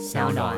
[0.00, 0.56] 小暖。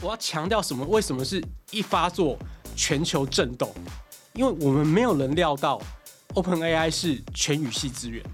[0.00, 0.86] 我要强调什么？
[0.86, 1.42] 为什么是
[1.72, 2.38] 一发作
[2.76, 3.74] 全球震动？
[4.32, 5.82] 因为我们没有人料到
[6.34, 8.24] Open AI 是全语系资源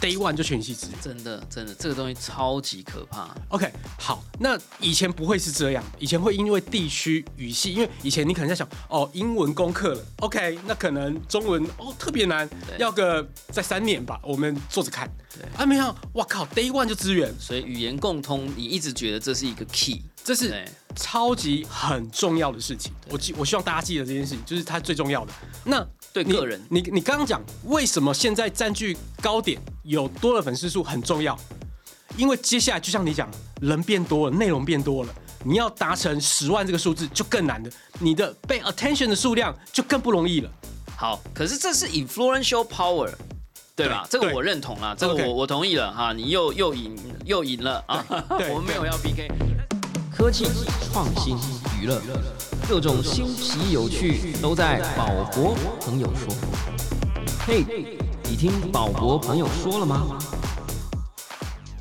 [0.00, 1.00] ，Day One 就全语系资源。
[1.00, 3.34] 真的真的，这个东西超级可怕。
[3.48, 15.08] OK，好，那以前不会是这样，以前会因为地区语系，因为以前你可能在想，哦，英文攻克了，OK，那可能中文哦特别难，要个在三年吧，我们坐着看。
[15.34, 20.64] 对啊，没想到，哇靠，Day One 就支援，所以语言共通，你一直觉得这是一个 key，这是
[20.96, 22.92] 超级很重要的事情。
[23.10, 25.32] 我记，我希望大家记得这件事情，就是它最重要的。
[25.64, 31.38] 那你对个人你你刚刚讲为什么现在占据高点有多了粉丝数很重要，
[32.16, 40.50] 因为接下来就像你讲，人变多了，内容变多了，你要达成十万这个数字就更难的，你的被 attention 的数量就更不容易了。
[40.96, 43.10] 好，可是这是 influential power，
[43.76, 44.06] 对吧？
[44.10, 46.12] 这个我认同了，这个我我同意了哈。
[46.12, 48.04] 你又又赢又赢了啊！
[48.50, 49.30] 我们没有要 PK。
[50.18, 50.46] 科技
[50.92, 51.36] 创新
[51.80, 52.02] 娱乐，
[52.68, 56.34] 各种新奇有趣都在宝博朋友说。
[57.46, 57.64] 嘿，
[58.24, 60.18] 你听宝博朋友说了吗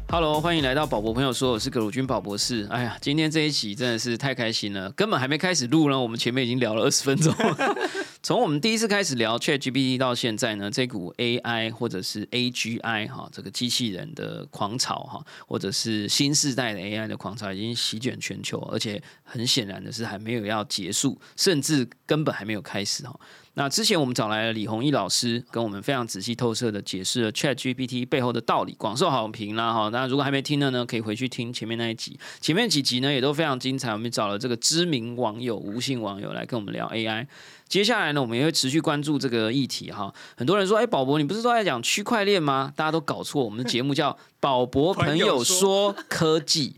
[0.10, 2.68] ？Hello，欢迎来到宝博朋友说，我是葛鲁军宝博士。
[2.70, 7.34] 哎呀，今天这一期真的是太开心了，根本还没开始录呢，我们前面已经聊了二十分钟。
[8.28, 23.18] 从我们第一次开始聊 ChatGPT 到现在呢，这股 AI 或者是 AGI 哈，这个机器人的狂潮哈，或者是新时代的 AI 的狂潮已经席卷全球，而且很显然的是还没有要结束，甚至根本还没有开始哈。
[23.60, 29.90] 那之前我们找来了李弘毅老师，跟我们非常仔细透彻的解释了 Chat GPT 背后的道理，广受好评啦哈。
[29.92, 33.92] 那如果还没听的呢，可以回去听前面那一集，前面几集呢也都非常精彩。
[33.92, 37.26] 我们找了这个知名网友、无姓网友来跟我们聊 AI。
[37.68, 40.14] 接下来呢，我们也会持续关注这个议题哈。
[40.38, 42.72] 很多人说，哎，宝博，你不是都在讲区块链吗？
[42.76, 44.16] 大家都搞错，我们的节目叫
[44.48, 46.78] 宝博朋友说科技。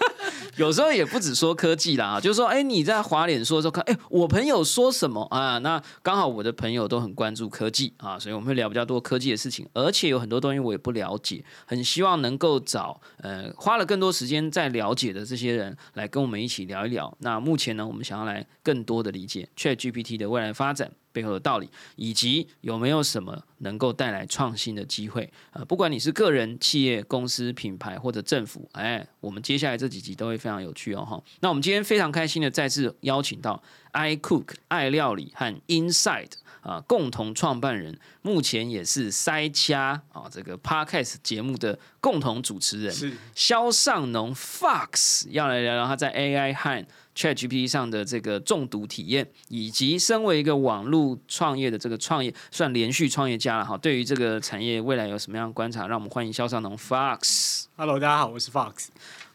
[0.56, 5.58] 有时候也不止说科技啦，就是说，哎，你在滑脸说的时候看，哎，我朋友说什么啊？
[5.58, 17.14] 那刚好我的朋友都很关注科技啊，所以我们会聊比较多科技的事情，而且有很多东西我也不了解，很希望能够找呃花了更多时间在了解的这些人来跟我们一起聊一聊。
[17.18, 20.90] 那目前呢，我们想要来更多的理解 Chat GPT 的未来发展。
[21.12, 25.30] 背后的道理，以及有没有什么能够带来创新的机会？
[25.52, 31.22] 呃，不管你是个人、企业、公司、品牌或者政府，哎，我们接下来这几集都会非常有趣哦哈。
[31.40, 33.62] 那我们今天非常开心的再次邀请到
[33.92, 36.32] iCook 爱料理和 Inside
[36.62, 55.86] 啊共同创办人，目前也是塞掐啊这个 Podcast 节目的共同主持人，是肖尚农 Fox 要来聊聊他在 AI 和 ChatGPT 上的这个中毒体验，以及身为一个网络创业的这个创业算连续创业家了哈，对于这个产业未来有什么样的观察？
[55.86, 57.64] 让我们欢迎肖尚农 Fox。
[57.76, 58.88] Hello，大家好，我是 Fox。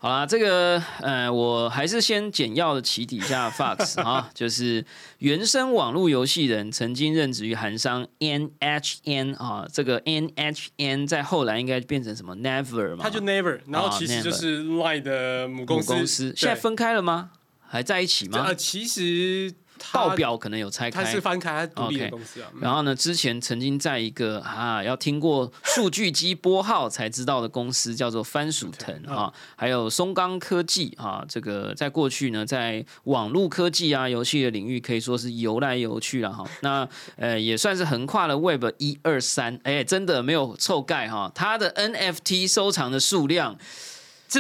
[0.06, 4.86] 好啦，这个呃，我还是先简要的起底一下 Fox 啊，就是
[5.18, 15.94] 原生网络游戏人，曾经任职于韩商 NHN 啊，这个 NHN 在后来应该变成什么 Never 嘛，他就 Never，然后其实就是 Line 的母公司。
[15.94, 17.32] 母公司现在分开了吗？
[17.68, 18.54] 还在一起吗呃，？
[18.54, 21.22] 其实他报表可能有拆开它是。
[21.26, 22.48] 翻开，它独立的 OK 公司啊。
[22.54, 36.46] 嗯然后呢，之前曾经在一个啊要听过数据机拨号才知道的公司叫做番薯藤嗯啊，还有松冈科技啊，这个在过去呢，在网络科技啊游戏的领域可以说是游来游去了哈。
[36.62, 43.58] 那呃也算是横跨了 Web 一二三，哎，真的没有臭盖哈，它的 NFT 收藏的数量。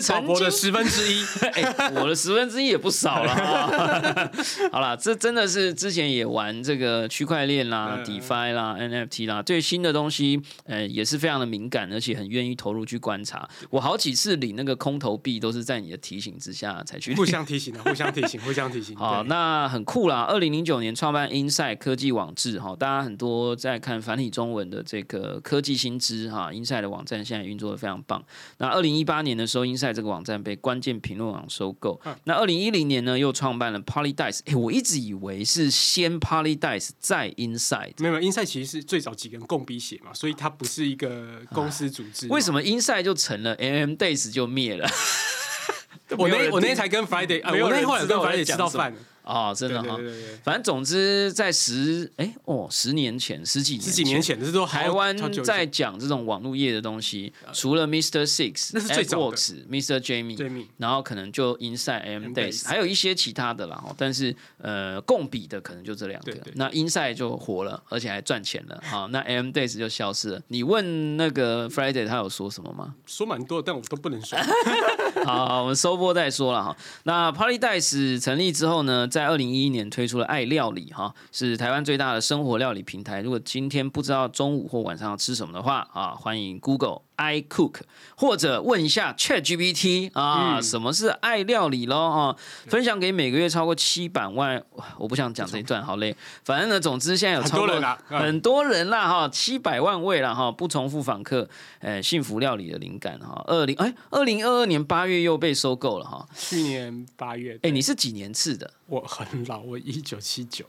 [0.01, 1.23] 是宝博的十分之一。
[1.53, 4.31] 哎、我的十分之一也不少了啊。
[4.71, 13.47] 好了，这真的是之前也玩这个区块链啦、嗯 DeFi 啦、NFT 啦，对新的东西，呃，也是非常的敏感，而且很愿意投入去观察。
[13.69, 17.13] 我好几次领那个空投币，都是在你的提醒之下才去。
[17.15, 18.95] 互相提醒的， 互相提醒，互相提醒。
[18.95, 20.25] 好，那很酷啦！
[20.29, 28.23] 二零零九年创办 Inside 科技网志，哈，大家很多在看繁体中文的这个科技新知哈，Inside 的网站现在运作的非常棒。
[28.57, 31.99] 那二零一八年的时候，Inside 这个网站被关键评论网收购。
[32.05, 34.39] 嗯那二零一零年呢，又创办了 Polydice。
[34.45, 42.27] 哎，我一直以为是先 Polydice 再 Inside，没有，Inside 其实是最早几个人共笔写嘛，所以它不是一个公司组织。
[42.27, 42.35] 么？
[42.35, 44.87] 为什么 Inside 就成了 MM Days 就灭了？
[46.17, 48.93] 我那我那天才跟 Friday，呃，我那天后来跟 Friday 吃到饭，
[49.25, 49.97] 哦，真的哈
[50.43, 58.25] 反正总之，在十哎哦十年前十几年十几年前的这都台湾在讲这种网络业的东西，除了 Mr.
[58.25, 59.99] Six、那是最早的 Mr.
[59.99, 63.83] Jamie，Jamie 然后可能就 Inside M Days，Days 还有一些其他的啦。
[63.85, 66.53] 哦但是呃，共比的可能就这两个对对。
[66.55, 68.79] 那 Inside 就活了，而且还赚钱了。
[68.85, 70.41] 好，那 M Days 就消失了。
[70.49, 72.93] 你问那个 Friday 他有说什么吗？
[73.05, 74.37] 说蛮多，但我都不能说。
[75.23, 76.75] 好，我们收播再说了哈。
[77.03, 83.21] 那 Party Dice 成立之后呢，在二零一一年推出了爱料理哈，是台湾最大的生活料理平台。
[83.21, 87.81] 如果今天不知道中午或晚上要吃什么的话啊，欢迎 Google i Cook
[88.15, 92.35] 或者问一下 Chat GPT 啊，嗯什么是爱料理咯啊？
[92.67, 94.63] 分享给每个月超过七百万，
[94.97, 96.15] 我不想讲这一段，好累。
[96.43, 101.47] 反正呢，总之现在有很超过多人啦嗯很多人啦哈，七百万位了哈，不重复访客，
[101.79, 103.43] 呃，幸福料理的灵感哈。
[103.47, 106.27] 二零哎，二零二二年八月又被收购了哈。
[106.35, 108.71] 去年八月，哎，你是几年次的？
[108.87, 110.65] 我很老，我一九七九，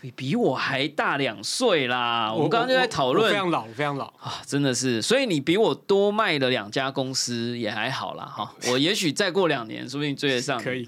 [0.00, 2.32] 比比我还大两岁啦！
[2.32, 4.06] 我们刚刚就在讨论非常老，非常老。
[4.18, 8.54] 啊，真的是，所以你比我多卖了两家公司也还好啦哈。
[8.70, 10.62] 我也许再过两年，说不定追得上。
[10.62, 10.84] 可以。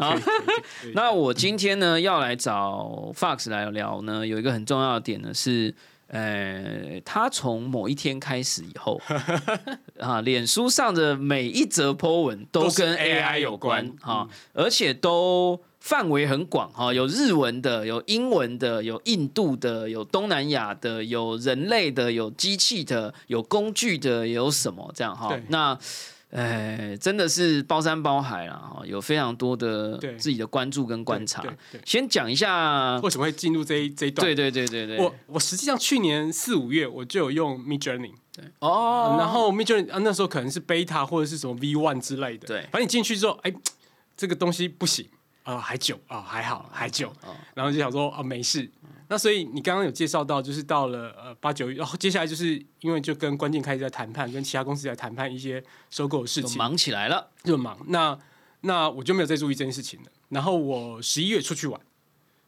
[0.95, 5.75] 那我今天呢要来找 Fox 来聊呢，有一个很重要的点呢是，
[6.09, 9.01] 呃，他从某一天开始以后，
[9.99, 25.37] 啊，脸书上的每一则 po 文都跟 AI 有有关关哈、而且都范围很广哈，有日文的，有英文的，有印度的，有东南亚的，有人类的，有机器的，有工具的，有什么这样哈？
[25.49, 25.77] 那。
[26.33, 31.43] 哎，真的是包山包海了，哈，有非常多的自己的关注跟观察。
[31.85, 34.25] 先讲一下，为什么会进入这一这一段？
[34.25, 38.13] 对对对对对，我我实际上去年四五月我就有用 Mid Journey，、
[38.61, 42.61] 哦，然后 Mid Journey 啊那时候可能是 Beta 或者是什么 V One 之类的，对。
[42.71, 43.53] 反正你进去之后，哎，
[44.17, 45.05] 这个东西不行
[45.55, 48.71] 啊、还久啊、还好还久，哦然后就想说啊没事。
[49.09, 57.29] 那所以你刚刚有介绍到，就是到了呃八九月，然后接下来就是因为就跟关键开始在谈判，跟其他公司在谈判一些收购的事情，就忙起来了。
[57.43, 57.77] 就忙。
[57.89, 58.17] 那
[58.61, 60.07] 那我就没有再注意这件事情了。
[60.29, 61.81] 然后我十一月出去玩，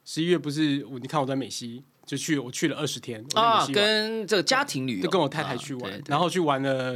[0.04, 6.94] 十一月不是我你看我在美西就去我去了二十天啊，跟这个家庭旅游，就跟我太太去玩，啊对对然后去玩了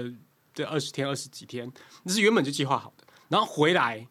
[0.55, 1.69] 这二十天二十几天，
[2.05, 3.05] 那是原本就计划好的。
[3.29, 4.07] 然后回来，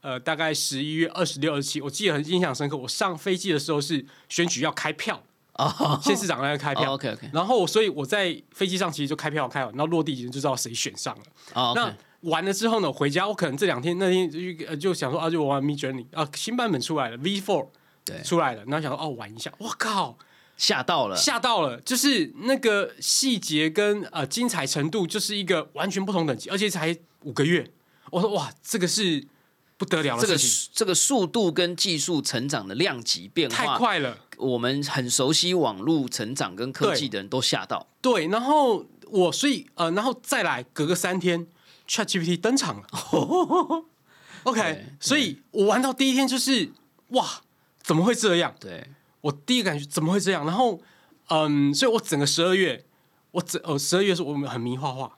[0.00, 2.76] 呃，大概十一月二十六、二十七，我记得很印象深刻。
[2.76, 5.22] 我上飞机的时候是选举要开票，
[5.54, 6.94] 哦县市长要开票。
[6.94, 11.22] ，OK OK，然后，所以我在飞机上其实就开票开完，然后落地就知道谁选上了。
[11.54, 17.68] 哦那完了之后呢，回家我可能这两天那天就想说啊，就玩 Mid Journey 啊，新版本出来了，V Four
[18.04, 20.18] 对出来了，然后想说哦玩一下，我靠，
[20.56, 27.70] 吓到了，吓到了，就是那个细节跟呃精彩程度，就是一个完全不同等级，而且才五个月。
[28.10, 29.24] 我说哇，这个是
[29.78, 34.18] 不得了的这个事情，这个速度跟技术成长的量级变化太，快了。
[34.36, 37.86] 我们很熟悉网络成长跟科技的人都吓到。
[38.02, 41.46] 对，然后我所以呃，然后再来隔个三天
[41.88, 42.86] ，ChatGPT 登场了。
[44.44, 46.70] OK，所以我玩到第一天就是
[47.08, 47.40] 哇，
[47.82, 48.54] 怎么会这样？
[48.60, 48.88] 对，
[49.20, 50.44] 我第一个感觉怎么会这样？
[50.44, 50.80] 然后
[51.28, 52.84] 嗯，所以我整个十二月，
[53.32, 55.14] 我整呃十二月是我们很迷画画。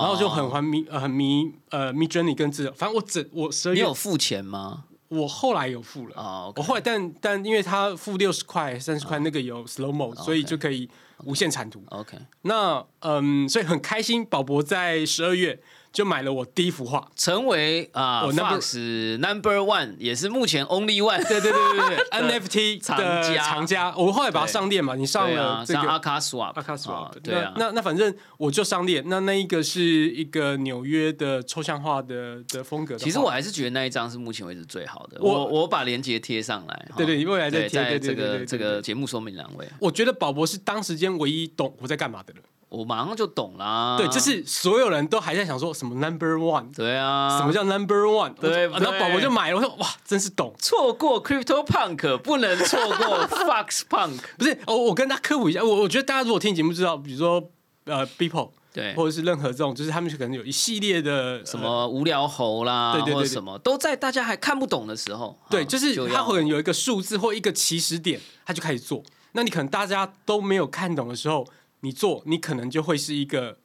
[0.00, 4.84] 然后就很迷呃很迷呃 Mid Journey 跟自由，反正我整我十二月你有付钱吗？
[5.08, 10.88] 我后来有付了，哦，OK，我后来但但因为他付六十块三十块那个有 slow mo，、所以就可以
[11.24, 11.82] 无限产图。
[11.90, 15.60] OK，那嗯，所以很开心，宝博在十二月
[15.92, 17.06] 就买了我第一幅画。
[17.14, 21.22] 成为啊我 Fox number one，也是目前 only one。
[21.28, 22.04] 对对对对对，
[22.40, 33.00] NFT 藏家藏家，我后来把它上链嘛，你上了这个像阿卡 swap，阿卡斯瓦啊，对啊，那那那反正我就上链，那那一个是一个纽约的抽象画的的风格的。
[33.00, 35.18] 其实我还是觉得那一张是目前为止最好的。
[35.20, 36.74] 我我我把链接贴上来。
[36.90, 42.42] 哈对对，你未来再，贴，在对对对这个这个节目说明栏位，我觉得宝博是当时间唯一懂我在干嘛的人。
[42.72, 43.96] 我马上就懂啦。
[43.98, 48.32] 对，就是所有人都还在想说什么 number one，对啊，什么叫 number one？
[48.34, 50.54] 对然后宝宝就买了，我说哇，真是懂。
[50.58, 54.18] 错过 Crypto Punk，不能错过 Fox Punk。
[54.38, 57.50] 不是，哦，我跟他科普一下，我我觉得大家如果听节目知道，比如说
[57.84, 69.02] 呃 People 对，或者是任何这种，就是他们可能有一系列的什呃么无聊猴啦，对对对对什么都在大家还看不懂的时候，对，啊就是他要可能有一个数字或一个起始点，他就开始做。
[69.34, 71.46] 那你可能大家都没有看懂的时候，
[71.82, 73.58] 你做，你可能就会是一个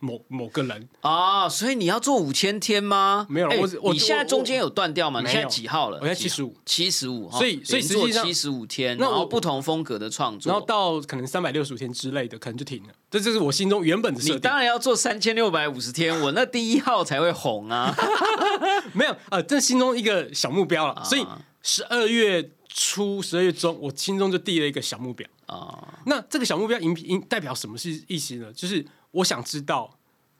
[0.00, 0.88] 某某个人。
[1.00, 3.24] 啊，所以你要做五千天吗？
[3.30, 5.20] 没有了我我你现在中间有断掉吗？
[5.20, 5.98] 你现在几号了？
[5.98, 12.88] 我现在七十五，七十五，所以所以实际上七十五天，那我然后不同风格的创作，然后到可能三百六十五天之类的，可能就停了。
[13.08, 14.36] 这就是我心中原本的设定。
[14.36, 17.94] 你当然要做三千六百五十天， 我那第一号才会红啊！
[18.92, 21.04] 没有呃，这心中一个小目标了。
[21.04, 21.24] 所以
[21.62, 25.28] 十二月初、十二月中，我心中就定了一个小目标。
[25.46, 28.52] 啊，那这个小目标影影代表什么是意思呢？
[28.52, 29.98] 就是我想知道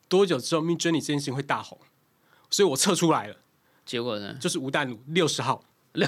[0.09, 1.79] 多久之后 Mid Journey 这件事情会大红，
[2.51, 3.37] 所以我测出来了，
[3.85, 4.35] 结果呢？
[4.41, 5.62] 就是吴淡如六十号。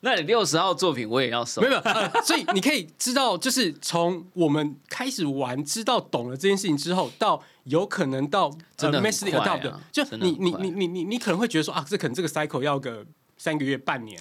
[0.00, 13.06] 那你六十号作品我也要收没有，呃所以你可以知道，就是从我们开始玩、知道、懂了这件事情之后，到有可能到真的很 mass 快 adopt，、啊就你你你你你可能会觉得说啊，这可能这个 cycle 要个
[13.38, 14.20] 三个月、半年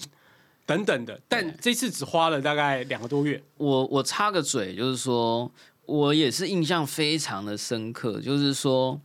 [0.65, 3.41] 等等的，但这次只花了大概两个多月。
[3.57, 5.51] 我我插个嘴，就是说
[5.85, 8.99] 我也是印象非常的深刻，就是说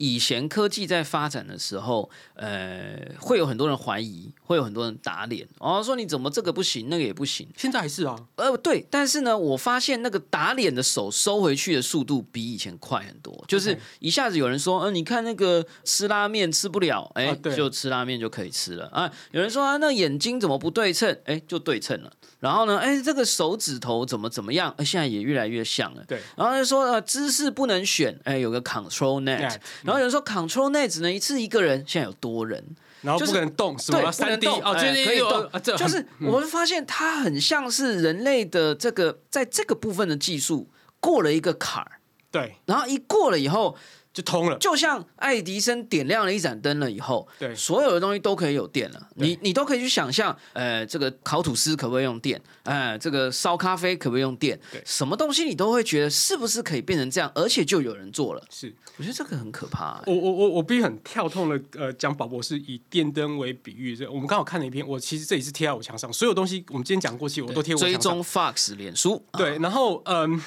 [0.00, 7.46] 以前科技在发展的时候，呃，会有很多人怀疑，会有很多人打脸，然后说你怎么这个不行，那个也不行。
[7.54, 19.12] 现在还是啊，呃，对，但是呢，我发现那个打脸的手收回去的速度比以前快很多，就是一下子有人说，呃，你看那个吃拉面吃不了，哎、啊就吃拉面就可以吃了啊。
[19.32, 22.10] 有人说啊，那眼睛怎么不对称，哎，就对称了。
[22.38, 26.02] 然后呢，哎，这个手指头怎么怎么样，哎，现在也越来越像了。
[26.08, 29.58] 对，然后就说呃姿势不能选，哎，有个 Control Net，Net，
[29.90, 32.64] 然后有人说 Control Net 只能一次一个人，现在有多人。
[33.02, 40.68] 然后就是不能动，什对，么三 D 动，哦，哎就是可以动就是我们发现它很像是人类的这个在这个部分的技术
[41.00, 41.92] 过了一个坎儿，
[42.30, 43.74] 对，然后一过了以后，
[44.20, 44.58] 就通了。
[44.58, 49.08] 就像爱迪生点亮了一盏灯了以后，对所有的东西都可以有电了。
[49.14, 52.40] 你你都可以去想象，呃，这个烤吐司可不可以用电？
[52.64, 54.82] 呃，这个烧咖啡可不可以用电对？
[54.84, 58.44] 什么东西你都会觉得是不是可以变成这样，而且就有人做了。
[58.50, 68.00] 是我觉得这个很可怕、我我我我必须很跳痛的呃讲宝博士以电灯为比喻，这我们刚好看了一篇，我其实这里是贴在我墙上，所有东西我们今天讲过去我都贴我墙上。
[68.00, 70.40] 追踪 Fox 脸书，对，然后嗯，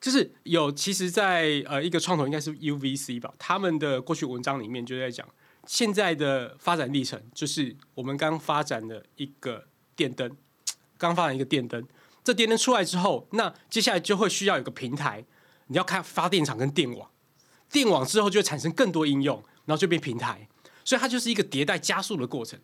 [0.00, 5.26] 就是有其实在，呃一个创投应该是 UVC 吧，他们的过去文章里面就在讲
[5.66, 10.36] 现在的发展历程，就是我们刚发展的一个电灯，
[10.96, 11.84] 刚发展一个电灯，
[12.22, 15.24] 这电灯出来之后，那接下来就会需要有个平台，
[15.66, 17.10] 你要开发电厂跟电网，
[17.70, 20.48] 电网之后就会产生更多应用，然后就变平台，
[20.84, 22.60] 所以它就是一个迭代加速的过程。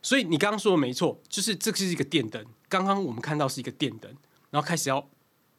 [0.00, 2.46] 所以你刚刚说的没错，就是这是一个电灯。
[2.68, 4.08] 刚刚我们看到是一个电灯，
[4.50, 5.10] 然后开始要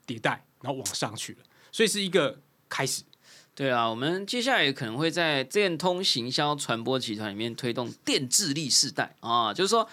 [0.06, 1.40] 迭代，然后往上去了，
[1.72, 3.04] 所以是一个开始。
[3.54, 9.90] 对啊，我们接下来可能会在电通行销传播集团里面推动电智力世代啊，就是说，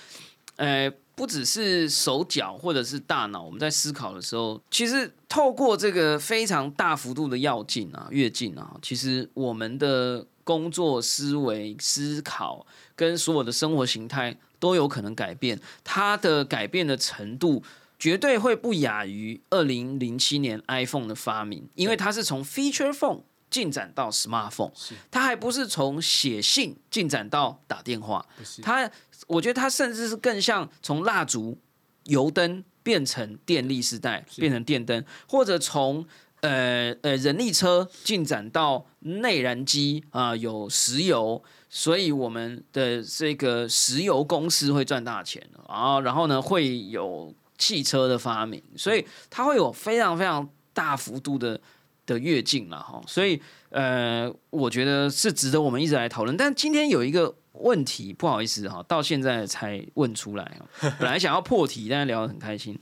[0.56, 17.62] 呃，不只是手脚或者是大脑，我们在思考的时候，其实透过这个非常大幅度的跃进啊、跃进啊，其实我们的工作思维、思考跟所有的生活形态都有可能改变，它的改变的程度。
[17.98, 24.94] 绝对会不亚于二零零七年 iPhone 的发明，因为它是从 Feature Phone 进展到 Smartphone，是。
[25.10, 28.26] 它还不是从写信进展到打电话，
[28.62, 28.90] 它
[29.26, 31.56] 我觉得它甚至是更像从蜡烛、
[32.04, 36.04] 油灯变成电力时代，变成电灯，或者从
[36.40, 51.60] 呃呃人力车进展到内燃机啊、有石油，所以我们的这个石油公司会赚大钱啊然后呢会有汽车的发明，所以它会有非常非常大幅度的
[52.06, 56.36] 的跃进了哈，所以呃，我觉得是值得我们一直来讨论。
[56.36, 60.60] 但今天有一个问题，不好意思哈，到现在才问出来，
[60.98, 62.78] 本来想要破题，但是聊得很开心。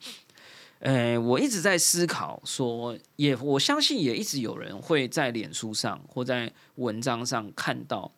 [0.81, 8.11] 呃，我一直在思考说，也我相信也一直有人会在脸书上或在文章上看到，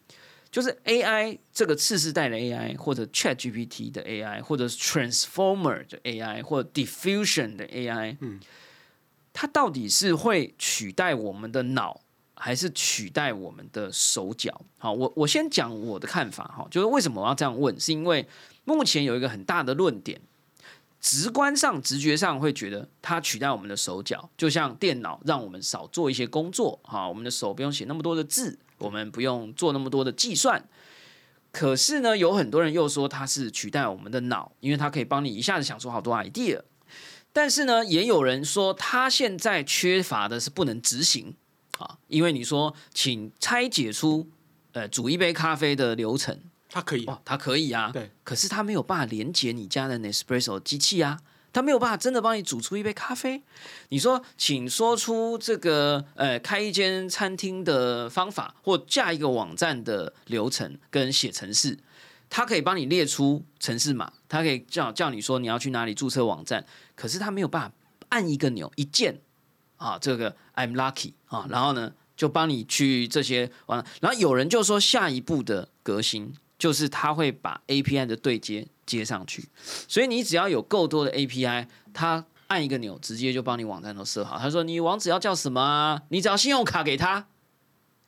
[0.54, 8.38] 就是 AI 这个次世代的 AI，或者 Chat GPT 的 AI，或者是 Transformer 的 AI，或者 Diffusion 的 AI，嗯
[9.32, 12.00] 它到底是会取代我们的脑，
[12.36, 14.60] 还是取代我们的手脚？
[14.78, 18.24] 好，我我先讲我的看法哈，就是为什么我要这样问，是因为
[18.62, 20.20] 目前有一个很大的论点，
[21.00, 30.68] 直观上、直觉上会觉得它取代我们的手脚，就像电脑让我们少做一些工作，哈，我们的手不用写那么多的字，我们不用做那么多的计算。
[31.52, 36.60] 可是呢，有很多人又说它是取代我们的脑，因为它可以帮你一下子想出好多 idea。
[37.32, 41.34] 但是呢，也有人说它现在缺乏的是不能执行
[41.78, 44.28] 啊，因为你说请拆解出
[44.72, 51.20] 呃煮一杯咖啡的流程，它可以，哦，它可以啊，对，可是它没有办法连接你家的 Nespresso 机器啊，
[51.54, 53.40] 他没有办法真的帮你煮出一杯咖啡。
[53.88, 61.78] 你说，请说出这个呃开一间餐厅的方法，或架一个网站的流程跟写程式，
[62.28, 67.72] 它可以帮你列出程式码，它可以叫叫你说你要去哪里注册网站，可是他没有办法
[68.08, 69.20] 按一个钮一键。
[69.76, 79.48] 啊，这个 I'm lucky 啊，然后呢就帮你去这些完了，然后有人就说下一步的革新就是它会把 API 的对接接上去，
[79.88, 84.38] 所以你只要有够多的 API，它按一个钮，直接就帮你网站都设好。
[84.38, 86.02] 他说你网址要叫什么啊？
[86.10, 87.26] 你只要信用卡给他，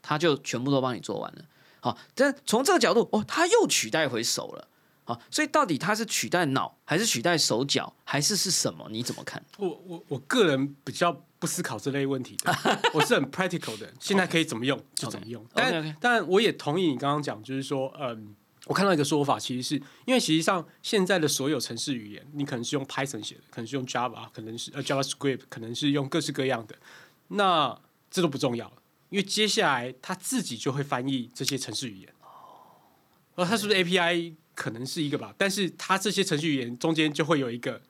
[0.03, 1.45] 他就全部都帮你做完了。
[1.81, 4.69] 好，但从这个角度，哦，他又取代回手了。
[5.05, 8.89] 好，所以到底它是取代脑，还是取代手脚，还是是什么？
[8.91, 9.41] 你怎么看？
[9.57, 11.13] 我我我个人比较
[11.47, 12.53] 不思考这类问题的，
[12.93, 15.47] 我是很 practical 的，现在可以怎么用就怎么用。
[15.55, 18.35] 但但我也同意你刚刚讲，就是说，嗯，
[18.65, 26.75] 我看到一个说法，其实是因为实际上现在的所有程式语言，你可能是用 Python 写的，可能是用 Java，可能是呃 JavaScript，可能是用各式各样的，
[27.29, 28.75] 那这都不重要了，
[29.11, 32.13] 因为接下来它自己就会翻译这些程式语言。
[33.37, 34.35] 哦，它是不是 API？
[34.57, 37.81] 可能是一个吧，但是它这些程序语言中间就会有一个，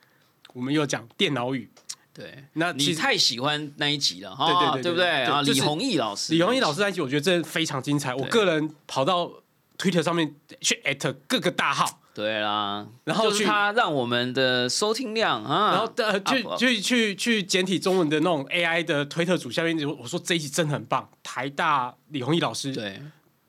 [0.53, 1.71] 我们又讲电脑语。
[2.17, 5.43] 对，那你太喜欢那一集了哈，对对对，对不对啊？
[5.43, 8.15] 李弘毅老师，李弘毅老师那一集，我觉得真的非常精彩。
[8.15, 9.31] 我个人跑到
[9.77, 23.03] Twitter 上面去 at 各个大号，对啦，然后去他让我们的收听量啊，然后呃，去去去去简体中文的那种 AI 的推特组下面，我说这一集真的很棒，台大李弘毅老师对。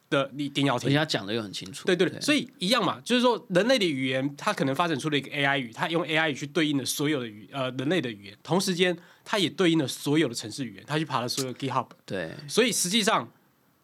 [0.09, 1.85] 的你一定要听，人家讲的又很清楚。
[1.85, 11.87] 对对对，所以一样嘛，就是说人类的语言，它可能发展出了一个 AI 语，它用 AI 语去对应的所有的语呃人类的语言，同时间它也对应了所有的城市语言，它去爬了所有 GitHub。
[12.05, 13.29] 对，所以实际上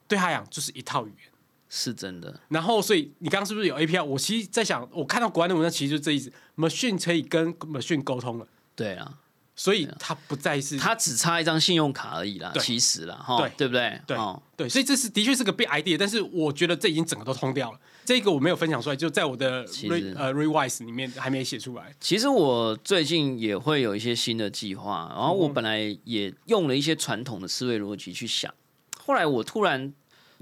[0.08, 1.30] 对他讲就是一套语言，
[1.70, 2.40] 是真的。
[2.50, 4.04] 然后，所以你刚刚是不是有 API？
[4.04, 8.48] 我其实在想，我看到国外的文章，其实就这意思，machine 可以跟 machine 沟通了。
[8.76, 9.20] 对啊。
[9.56, 14.02] 所以它不再是，它只差一张信用卡而已啦，其实啦，哈，对不对？
[14.08, 14.18] 对，
[14.58, 17.80] 对，所以这是的确是个 big idea，但是我觉得这已经整个都通掉了。
[18.04, 21.96] 这个我没有分享出来，就在我的 re 呃 revise 里面还没写出来。
[22.00, 28.54] 其实我最近也会有一些新的计划，然后我本来也用了一些传统的思维逻辑去想，
[29.06, 29.94] 后来我突然。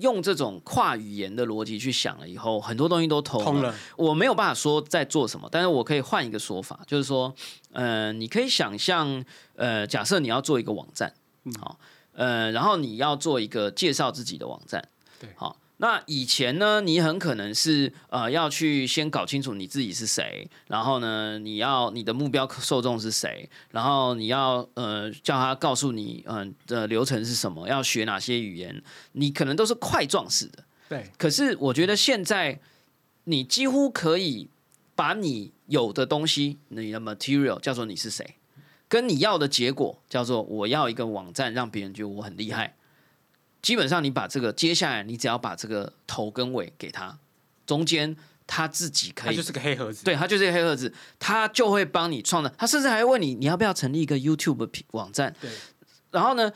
[0.02, 3.74] 用这种跨语言的逻辑去想了以后，很多东西都通了。
[3.96, 7.34] 我没有办法说在做什么，但是我可以换一个说法，就是说，
[7.72, 9.24] 呃，你可以想象，
[9.56, 11.14] 呃，假设你要做一个网站，
[11.60, 11.80] 好，
[12.14, 14.90] 呃，然后你要做一个介绍自己的网站，
[15.20, 15.56] 对，好。
[15.82, 28.80] 那以前呢，你很可能是呃要去先搞清楚你自己是谁，然后呢，你要你的目标受众是谁，然后你要呃叫他告诉你嗯的流程是什么，要学哪些语言，
[29.14, 30.64] 你可能都是块状式的。
[30.88, 31.10] 对。
[31.18, 32.60] 可是我觉得现在
[33.24, 34.50] 你几乎可以
[34.94, 38.36] 把你有的东西，你的 material 叫做你是谁，
[38.88, 42.76] 跟你要的结果叫做我要一个网站让别人觉得我很厉害。
[43.62, 47.18] 基本上，你把这个接下来，你只要把这个头跟尾给他，
[47.66, 48.16] 中间
[48.48, 55.36] 他自己可以，他就是个黑盒子，对，他就是个黑盒子，他就会帮你创造，他甚至还会问你，你要不要成立一个 YouTube 网站？
[55.40, 55.50] 对，
[56.12, 56.52] 然后呢？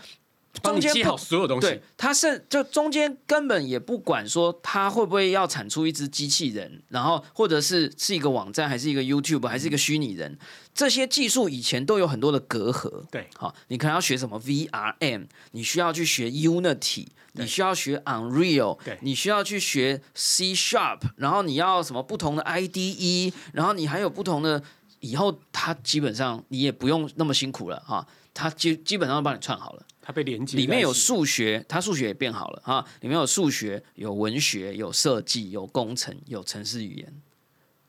[0.61, 10.37] 中间好所有东西，对，他是就中间根本也不管说他会不会要产出一只机器人，然后或者是是一个网站，还是一个 YouTube，还是一个虚拟人，
[10.73, 13.05] 这些技术以前都有很多的隔阂。
[13.11, 24.61] 对，好，你可能要学什么 VRM，你需要去学 Unity，你需要学 Unreal，你需要去学 C Sharp，然后你要什么不同的 IDE，然后你还有不同的，
[24.99, 29.85] 以后他基本上你也不用那么辛苦了哈，他基基本上都帮你串好了。
[30.07, 32.85] 它被连接，里面有数学，它数学也变好了啊。
[33.01, 37.21] 里面有数学，有文学，有设计，有工程，有城市语言，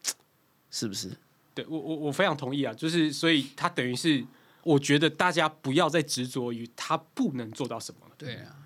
[0.73, 1.11] 是不是？
[1.55, 2.73] 对我我我非常同意啊！
[2.73, 4.25] 就是所以它等于是，
[4.63, 8.15] 我觉得大家不要再执着于它不能做到什么了。
[8.17, 8.57] 对啊，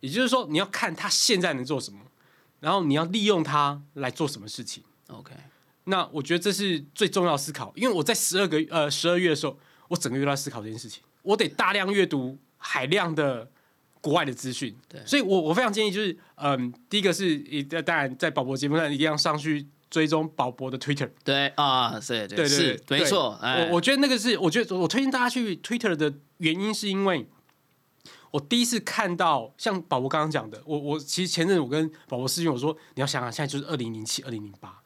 [0.00, 2.00] 也就是说，你要看它现在能做什么，
[2.60, 4.84] 然后你要利用它来做什么事情。
[5.06, 5.32] OK，
[5.84, 9.58] 那我觉得这是最重要思考，因为我在十二个呃十二月的时候，
[9.88, 12.36] 我整个月都在思考这件事情，我得大量阅读。
[12.60, 13.50] 海量的
[14.00, 27.26] 国外的资讯，对，所以我我非常建议，就是嗯，第一个是一当然在宝博节目上一定要上去追踪宝博的 Twitter，对啊，是，对是没错，我我觉得那个是，我觉得我推荐大家去 Twitter 的原因是因为，
[28.30, 34.80] 我第一次看到像宝博刚刚讲的，我我其实前阵子我跟宝博私讯我说，你要想想现在就是二零零七二零零八，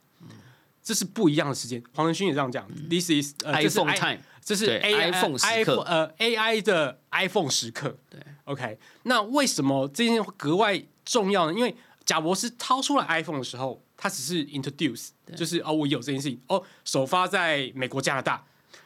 [0.84, 4.20] 这是不一样的时间，黄仁勋也这样讲，This is iPhone time。
[4.44, 7.96] 这是 iPhone 时刻，呃，AI 的 iPhone 时刻。
[8.10, 8.78] 对，OK。
[9.04, 11.54] 那为什么这件格外重要呢？
[11.54, 16.38] 因为贾博士掏出来 iPhone 的时候，他只是 introduce，就是哦，我有这件事情。
[16.48, 18.44] 哦，首发在美国、加拿大，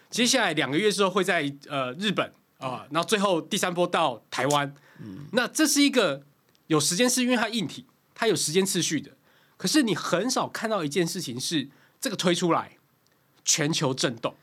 [0.09, 4.73] 接下来两个月之后会在呃日本啊，然后最后第三波到台湾。
[5.01, 6.23] 嗯，那这是一个
[6.69, 7.85] 有时间是因为它硬体，
[8.15, 9.11] 它有时间次序的。
[9.57, 11.69] 可是你很少看到一件事情是
[12.01, 12.73] 这个推出来
[13.45, 14.35] 全球震动。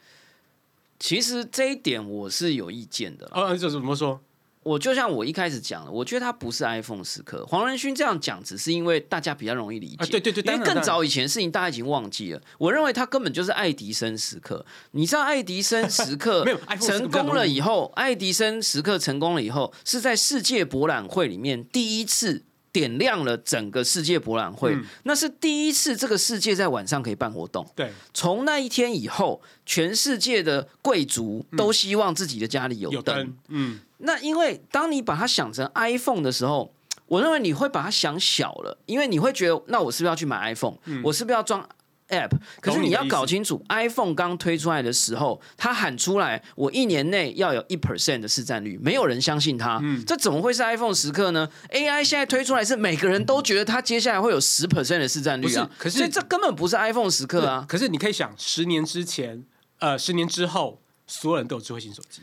[1.00, 3.30] 其实这一点我是有意见的。
[3.34, 4.22] 呃，这怎么说？
[4.64, 7.46] 我就像我一开始讲的，我觉得它不是 iPhone 时刻。
[7.46, 9.98] 黄仁勋这样讲，只是因为大家比较容易理解。
[10.00, 12.42] 啊对对对因为更早以前的事情大家已经忘记了。
[12.58, 14.66] 我认为它根本就是爱迪生时刻。
[14.92, 16.44] 你知道爱迪生时刻
[16.82, 22.44] 成功了以后，爱迪生时刻成功了以后，是在世界博览会里面第一次。
[22.76, 24.84] 点亮了整个世界博览会，嗯。
[25.04, 27.66] 那是第一次这个世界在晚上可以办活动。
[27.74, 32.98] 对，从那一天以后，全世界的贵族都希望自己的家里有灯。
[32.98, 36.74] 有灯，嗯，那因为当你把它想成 iPhone 的时候，
[37.08, 41.66] 我认为你会把它想小了，因为你会觉得，那我是不是要去买 iPhone？、我是不是要装
[42.10, 42.32] App？
[42.62, 57.66] 可是你要搞清楚，iPhone 刚推出来的时候，他喊出来，我一年内要有一 percent 的市占率，没有人相信他，这怎么会是 iPhone 时刻呢？AI 现在推出来是每个人都觉得它接下来会有十 percent 的市占率啊，所以这根本不是 iPhone 时刻啊。
[57.68, 59.44] 可是你可以想，十年之前，
[59.80, 62.22] 呃，十年之后，所有人都有智慧型手机。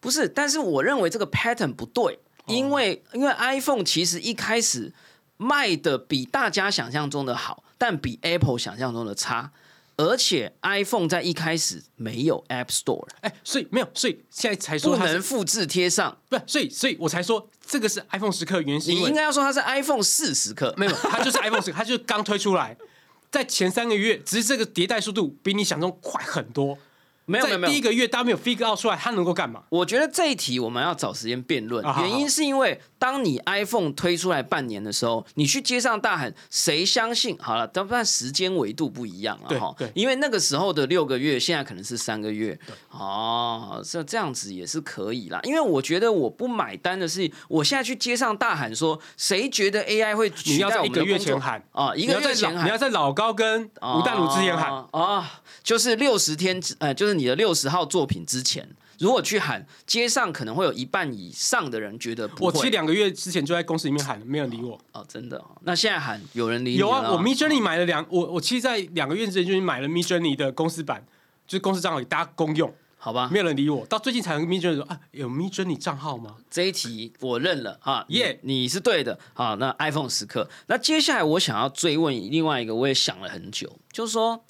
[0.00, 4.92] 不是，但是我认为这个 pattern 不对，因为因为 iPhone 其实一开始
[5.36, 9.50] 卖的比大家想象中的好，但比 Apple 想象中的差，
[9.96, 16.16] 而且 iPhone 在一开始没有 App Store，哎，所以没有，所以现在才说不能复制贴上。
[16.28, 22.76] 不是，所以所以我才说这个是 iPhone 十刻原因，是因为你应该要说它是 iPhone 四十刻，没有，它就是 iPhone 十刻，它就是刚推出来，
[23.30, 26.78] 在前三个月，只是这个迭代速度比你想中快很多。
[27.26, 29.62] 在没有没有没有第一个月，大家没有 figure out 出来他能够干嘛。
[29.68, 37.36] 我觉得这一题我们要找时间辩论原因是因为当你 iPhone 推出来半年的时候，你去街上大喊，谁相信？
[37.38, 42.58] 好了，但但时间维度不一样了哈因为那个时候的六个月，现在可能是三个月，
[42.90, 45.40] 哦，这这样子也是可以啦。
[45.44, 51.94] 因为我觉得我不买单的是，我现在去街上大喊说，谁觉得 AI 会你取代我们的工作月前喊啊？
[51.94, 55.24] 一个月前喊你要在老高跟吴淡如之前喊，哦哦
[55.62, 64.78] 就是六十天之，呃，就是你的六十号作品之前，如果去喊，街上可能会有一半以上的人觉得不会我其实两个月之前就在公司里面喊了，没有人理我。
[64.92, 65.50] 哦，真的、哦。
[65.62, 71.04] 那现在喊有人理你有啊，了我 Mid Journey 买了两，我我其实，在两个月之前就已经买了 Mid Journey 的公司版，
[71.46, 73.84] 就是公司账号给大家公用，好吧没，有人理我。
[73.86, 76.36] 到最近才跟 Mid Journey 说啊，有 Mid Journey 账号吗？
[76.48, 84.44] 这一题我认了哈，耶你是对的啊，那 iPhone 时刻，那接下来我想要追问另外一个，我也想了很久，就是说。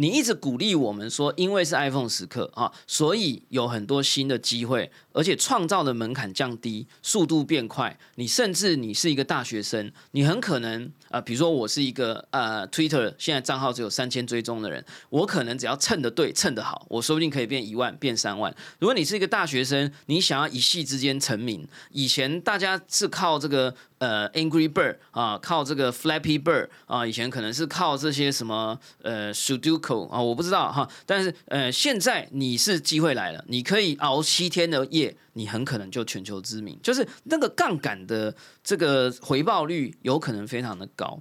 [0.00, 7.98] 你一直鼓励我们说，因为是 iPhone 时刻啊，所以有很多新的机会，而且创造的门槛降低，速度变快。
[8.16, 18.54] 你甚至你是一个大学生，你很可能、呃比如说我是一个呃 Twitter 现在账号只有三千追踪的人，我可能只要蹭的对，蹭的好，我说不定可以变一万，变三万。
[18.78, 34.99] 如果你是一个大学生，你想要一夕之间成名，以前大家是靠这个呃 Angry Bird 啊，靠这个 Flappy Bird 啊，以前可能是靠这些什么呃 Sudoku 啊，我不知道哈，但是呃现在你是机会来了，你可以熬七天的夜，
[35.34, 38.34] 你很可能就全球知名，就是那个杠杆的
[38.64, 41.20] 这个回报率有可能非常的高，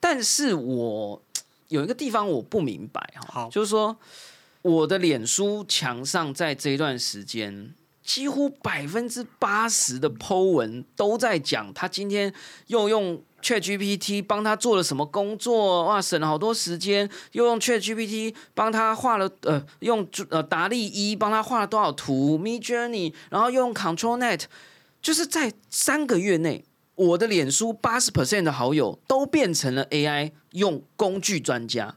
[0.00, 1.22] 但是我
[1.68, 3.96] 有一个地方我不明白哈好，就是说
[4.62, 7.74] 我的脸书墙上在这一段时间。
[8.06, 12.32] 几乎百分之八十的 Po 文都在讲他今天
[12.68, 24.44] 又用 ChatGPT 帮他做了什么工作，哇，省了好多时间，又用 ChatGPT 帮他画了，呃，用呃达利一帮他画了多少图，Me Journey，然后又用 ControlNet，
[25.00, 26.64] 就是在三个月内，
[26.96, 31.96] 我的脸书八十 percent 的好友都变成了 AI 用工具专家。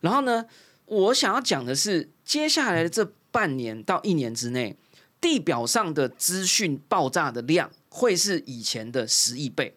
[0.00, 0.44] 然后呢，
[0.86, 4.76] 我想要讲的是，接下来的这半年到一年之内，
[5.20, 9.76] 地表上的资讯爆炸的量会是以前的十亿倍。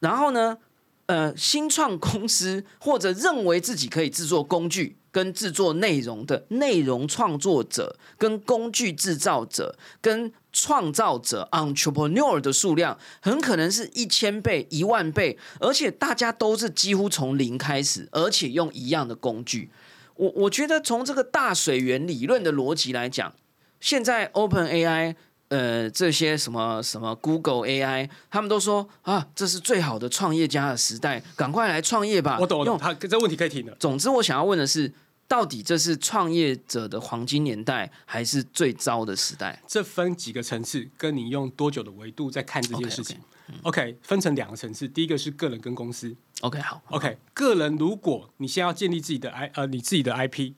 [0.00, 0.58] 然后呢，
[1.06, 19.70] 呃，新创公司或者认为自己可以制作工具跟制作内容的内容创作者、跟工具制造者、跟创造者 （entrepreneur） 的数量，很可能是一千倍、一万倍，而且大家都是几乎从零开始，而且用一样的工具。
[20.16, 23.32] 我我觉得从这个大水源理论的逻辑来讲，
[23.80, 25.16] 现在 Open AI。
[25.48, 32.36] 呃，这些什么什么 Google AI，他们都说啊，这是最好的创业家的时代，赶快来创业吧！
[32.38, 33.74] 我懂，我懂，用他这问题可以停了。
[33.80, 34.92] 总之，我想要问的是，
[35.26, 39.62] 到底这是创业者的黄金年代，还是最糟的时代？
[39.66, 43.16] 这分几个层次，跟你用多久的维度在看这件事情。
[43.62, 46.14] OK，分成两个层次，第一个是个人跟公司。
[46.42, 50.52] OK，好 OK，个人如果你先要建立自己的 I 呃你自己的 IP，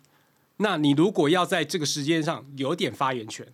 [0.57, 3.47] 那你如果要在这个时间上有点发言权，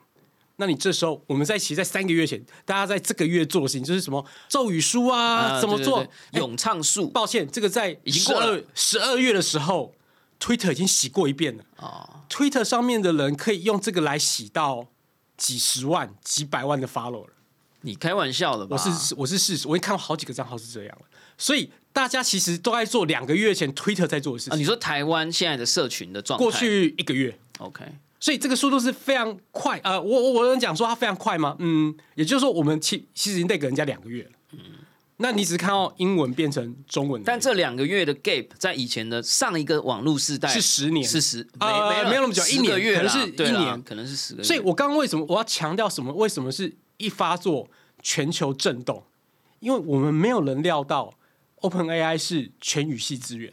[0.56, 5.98] 那你这时候我们在其实，在三个月前，大家在这个月做的事情就是什么咒语书啊，怎么做？
[5.98, 9.94] 对对对咏唱术抱歉，这个在十已经过了二十二月的时候
[10.40, 11.64] ，Twitter 已经洗过一遍了。
[11.76, 14.86] 哦，Twitter 上面的人可以用这个来洗到
[15.36, 17.32] 几十万、几百万的 follow 了。
[17.82, 18.74] 你开玩笑了吧？
[18.74, 21.06] 我是我是事实，我已经看过好几个账号是这样了，
[21.38, 27.84] 所以大家其实都在做两个月前 Twitter 在做的事啊，情，你说台湾现在的社群的状态，过去一个月，OK，
[28.18, 29.80] 所以这个速度是非常快。
[29.84, 31.56] 呃，我我我能讲说它非常快吗？
[31.58, 34.30] 嗯，也就是说我们其其实已经得给人家两个月了。
[34.52, 34.58] 嗯，
[35.18, 44.44] 那你只是看到英文变成中文，但这两个月的 gap 在以前的上一个网络时代是十年是十没呃没没有那么久一年可能是一年可能是十个月。
[44.44, 46.12] 所以我刚刚为什么我要强调什么？
[46.14, 47.68] 为什么是一发作
[48.02, 49.02] 全球震动？
[49.60, 51.14] 因为我们没有人料到
[51.56, 53.52] Open AI 是全语系资源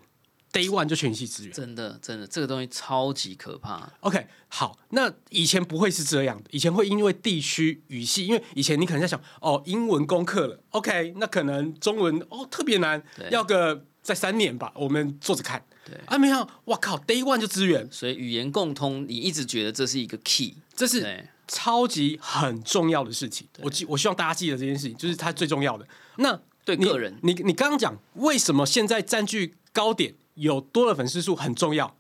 [0.54, 1.52] ，Day One 就全语系资源。
[1.52, 3.92] 真的真的这个东西超级可怕。
[4.00, 15.66] OK，好，那以前不会是这样的，以前会因为地区语系，因为以前你可能在想，哦，英文攻克了，OK，那可能中文哦特别难，要个在三年吧，我们坐着看。
[15.86, 23.46] 对啊，没想到，哇靠，Day One 就支援，所以语言共通，你一直觉得这是一个 key，这是超级很重要的事情。
[23.60, 25.86] 我记，我希望大家记得这件事情，就是它最重要的。
[26.16, 31.96] 那你对个人你你刚刚讲为什么现在占据高点有多的粉丝数很重要，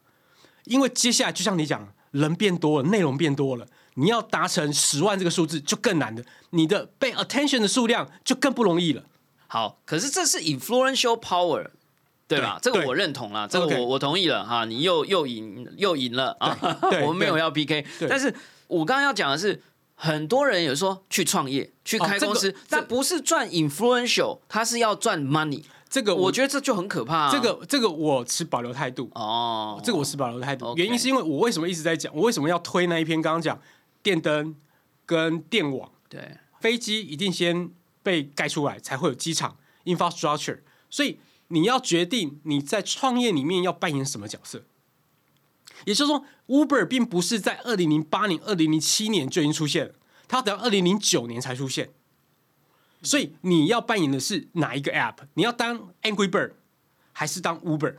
[0.65, 3.65] 因为接下来就像你讲，人变多了，内容变多了，
[3.95, 9.03] 你要达成十万这个数字就更难的，你的被 attention 的数量就更不容易了。
[9.47, 11.67] 好，可是这是 influential power，
[12.27, 12.57] 对吧？
[12.61, 14.65] 这个我认同了，这个我我同意了哈。
[14.65, 16.57] 你又又赢又赢了啊！
[17.05, 18.33] 我们没有要 PK，但是
[18.67, 19.61] 我刚刚要讲的是，
[19.93, 25.63] 很多人有说去创业、去开公司，但不是赚 influential，他是要赚 money。
[25.93, 27.31] 这个我我觉得这就很可怕啊。
[27.31, 29.11] 这个这个我持保留态度。
[29.13, 33.21] 哦，这个我持保留态度原因是因为我为什么一直在讲，我为什么要推那一篇？
[33.21, 33.61] 刚刚讲
[34.01, 34.55] 电灯
[35.05, 37.69] 跟电网，对飞机一定先
[38.01, 40.61] 被盖出来，才会有机场 infrastructure。
[40.89, 44.63] 所以你要决定你在创业里面要扮演什么角色。
[45.85, 49.93] 也就是说，Uber 并不是在二零零八年、二零零七年就已经出现了，
[50.27, 51.91] 它等到二零零九年才出现。
[53.03, 55.17] 所以你要扮演的是哪一个 App？
[55.35, 56.53] 你要当 Angry Bird
[57.11, 57.97] 还是当 Uber？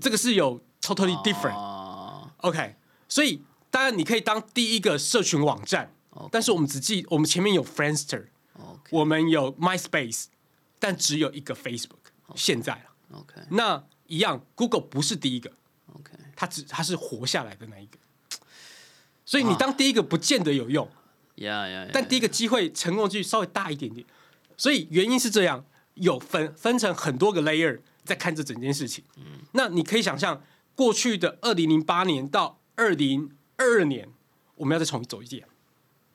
[0.00, 1.54] 这个是有 totally different。
[1.54, 2.76] 哦 OK，
[3.08, 5.92] 所以当然你可以当第一个社群网站
[6.30, 10.26] 但是我们只记我们前面有 Friendster，OK 我们有 MySpace，
[10.78, 11.96] 但只有一个 Facebook。
[12.34, 15.50] 现在了，OK 那一样，Google 不是第一个
[15.94, 17.98] ，OK，它只它是活下来的那一个。
[19.24, 20.88] 所以你当第一个不见得有用，
[21.38, 21.90] 呀呀呀！
[21.92, 24.06] 但第一个机会成功率稍微大一点点。
[24.56, 29.04] 所以原因是这样，有分分成很多个 layer 在看这整件事情。
[29.16, 30.42] 嗯那你可以想象，
[30.74, 34.08] 过去的二零零八年到二零二二年，
[34.56, 35.46] 我们要再重新走一遍。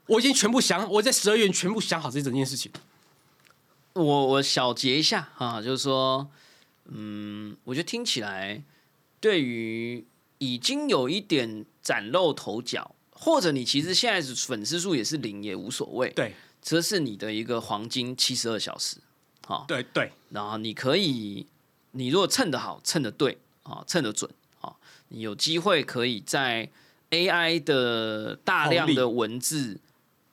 [0.08, 2.72] 我已经全部想，我在十二月全部想好这整件事情。
[3.94, 6.30] 我我小结一下啊，就是说，
[6.86, 8.62] 嗯，我觉得听起来
[9.22, 10.06] 对于
[10.40, 16.36] 已经有一点崭露头角，或者你其实现在是粉丝数也是零也无所谓，对。
[16.62, 18.96] 这是你的一个黄金七十二小时，
[19.46, 21.46] 好，对对，然后你可以，
[21.92, 24.32] 你如果蹭得好，蹭得对啊，蹭得准
[24.62, 24.74] 啊，
[25.10, 26.70] 你有机会可以在
[27.10, 29.78] AI 的大量的文字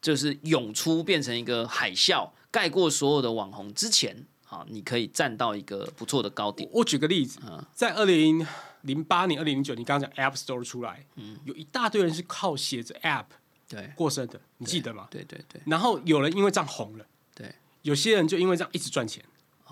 [0.00, 6.70] 就是涌出，变成一个海啸，盖过所有的网红之前啊，你可以站到一个不错的高点。
[6.72, 7.40] 我举个例子，
[7.74, 8.46] 在二零
[8.82, 11.36] 零八年、二零零九，你刚刚讲 App Store 出来，嗯。
[11.44, 13.26] 有一大堆人是靠写着 App
[13.68, 15.06] 对，过生的，你记得吗？
[15.10, 15.60] 对对对。
[15.66, 17.54] 然后有人因为这样红了，对。
[17.82, 19.24] 有些人就因为这样一直赚钱，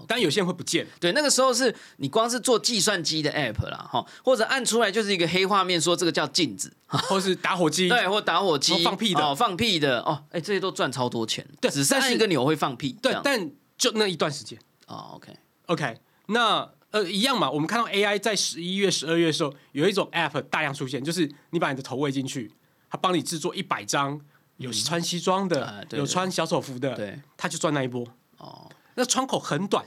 [0.07, 0.87] 但有些人会不见。
[1.01, 8.73] 对，那个时候是你光是做计算机的 app 啦，哈，或者按出来就是一个黑画面，说这个叫镜子， 或是打火机，对，或打火机。
[8.75, 9.21] 哦放屁的。
[9.23, 10.01] 哦，放屁的。
[10.03, 14.59] 哦，哎，这些都赚超多钱，对只是按一个钮会放屁，对但就那一段时间。
[14.87, 22.51] 哦，OK，，OK，那呃一样嘛，我们看到 AI 在十一月、十二月的时候，有一种 App 大量出现，就是你把你的头喂进去，
[22.91, 24.21] 它帮你制作一百张
[24.57, 28.07] 有穿西装的，啊对对有穿小手服的，对，他就赚那一波。
[28.39, 29.85] 哦，那窗口很短，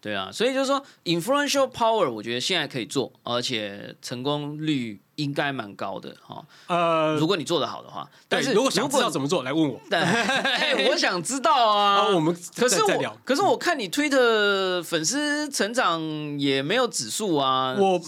[0.00, 9.80] 对啊，所以就是说，influential power，我觉得现在可以做，而且成功率应该蛮高的哈、呃，如果你做得好的话，但是如果想知道，怎么做，来问我。
[9.90, 13.16] 但 哎，我想知道啊，啊，我们可是我。
[13.24, 16.00] 可是我看你推特粉丝成长
[16.38, 18.00] 也没有指数啊，我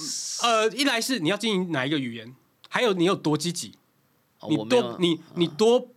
[0.42, 2.34] 呃，一来是你要经营哪一个语言，
[2.68, 3.72] 还有你有多积极，
[4.48, 5.88] 你多你你多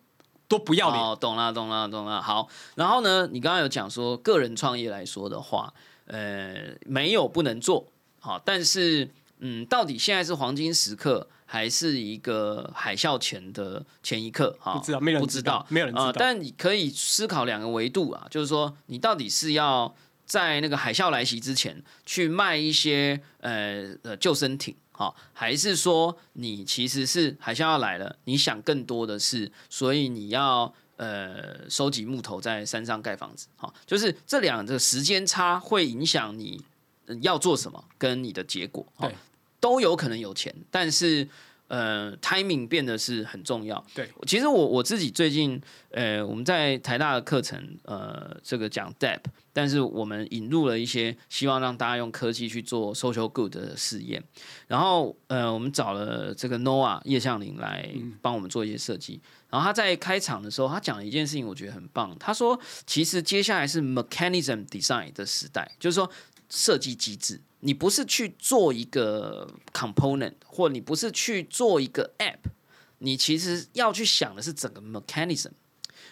[0.47, 1.03] 多不要脸。
[1.03, 2.21] 哦，懂了，懂了，懂了。
[2.21, 5.73] 好，然后呢，你刚刚有讲说，个人创业来说的话，
[6.05, 7.85] 呃，没有不能做，
[8.19, 14.57] 好，但是，嗯，到底现在是黄金时刻，还是一个海啸前的前一刻？
[14.59, 24.75] 哈，不知道没人不知知道没有人知道呃但你可以思考两个维度啊，就是说，你到底是要在那个海啸来袭之前去卖一些呃呃救生艇。
[24.91, 33.47] 哈，还是说你其实是海啸要来了，你想更多的是，所以你要呃收集木头在山上盖房子。
[33.55, 36.61] 好，就是这两个时间差会影响你
[37.05, 38.85] 呃要做什么跟你的结果。
[38.95, 39.15] 好对，
[39.59, 41.27] 都有可能有钱，但是
[41.67, 43.83] 呃，timing 变得是很重要。
[43.93, 49.19] 对，其实我我自己最近呃，我们在台大的课程呃，这个讲 DEP，
[49.53, 54.23] 但是我们引入了一些希望让大家用科技去做 social good 的试验，
[54.67, 57.87] 然后呃，我们找了这个 Noah 叶向林来
[58.19, 59.21] 帮我们做一些设计。
[59.51, 62.15] 然后他在开场的时候，他讲了一件事情，我觉得很棒。
[62.19, 66.09] 他说，其实接下来是 mechanism design 的时代，就是说
[66.49, 72.51] 设计机制，你不是去做一个 component，或你不是去做一个 app，
[72.99, 75.51] 你其实要去想的是整个 mechanism。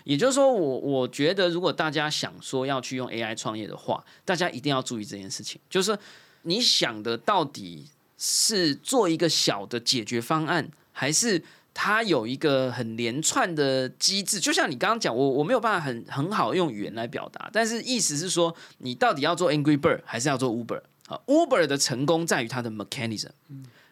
[0.03, 5.99] 也就是说我，我觉得如果大家想说要去用 AI 创业的话，大家一定要注意这件事情，就是说
[6.43, 14.39] 你想的到底是做一个小的解决方案，还是它有一个很连串的机制？
[14.39, 20.81] 就像你刚刚讲，我我没有办法很很好用语言来表达，但是意思是说，你到底要做 Angry Bird 还是要做 Uber？
[21.07, 23.31] 啊，Uber 的成功在于它的 mechanism。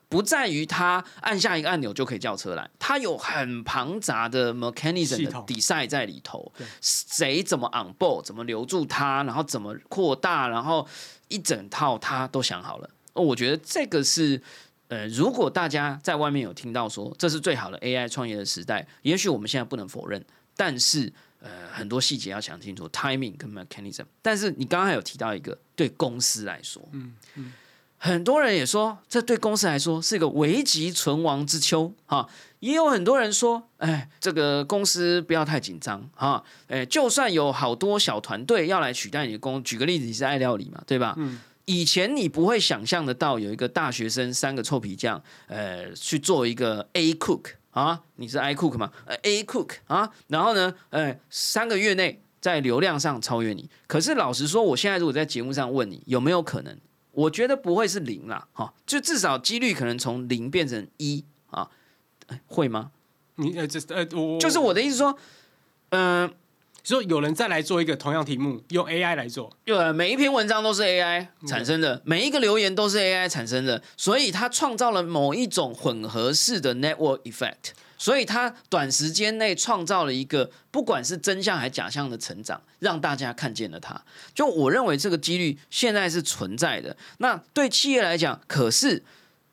[0.08, 10.88] 不在于它按下一个按钮就可以叫车来，它有很庞杂的 mechanism 的系统 design 在里头对，谁怎么 on board，怎么留住它，然后怎么扩大，然后
[11.28, 12.90] 一整套他都想好了。
[13.14, 14.42] 哦，我觉得这个是。
[14.88, 20.24] 呃，如果大家在外面有听到说这是最好的 AI 创业的时代，也许我们现在不能否认，
[20.56, 21.12] 但是
[21.46, 24.04] 呃，很多细节要想清楚，timing 跟 mechanism。
[24.22, 27.54] 但是你刚刚还有提到一个，对公司来说，嗯嗯，
[27.98, 32.28] 很多人也说，这对公司来说是一个危急存亡之秋哈。
[32.60, 36.44] 也有很多人说，哎，这个公司不要太紧张哈。
[36.68, 41.14] 哎，就算有好多小团队要来取代你的工，举个例子，你是爱料理嘛，对吧？
[41.18, 48.90] 嗯以前你不会想象得到有一个大学生三个臭皮匠，呃，去做一个 A cook 啊，你是 I cook 吗？
[49.06, 53.70] 呃，A cook 啊，然后呢，呃，三个月内在流量上超越你。
[53.86, 56.78] 可是老实说，我现在如果在节目上问你有没有可能，
[57.12, 61.70] 我觉得不会是零啦，哈，就至少几率可能从零变成一啊，
[62.28, 62.92] 哎会吗？
[63.36, 65.18] 你呃这呃我就是我的意思说，
[65.90, 66.34] 嗯、
[66.86, 84.00] 说有人再来做一个同样题目，用 AI 来做，对，每一篇文章都是 AI 产生的，每一个留言都是 AI 产生的，所以它创造了某一种混合式的 network effect，所以它短时间内创造了一个不管是真相还假象的成长，让大家看见了它。
[84.36, 86.96] 就我认为这个几率现在是存在的。
[87.18, 89.04] 那对企业来讲，可是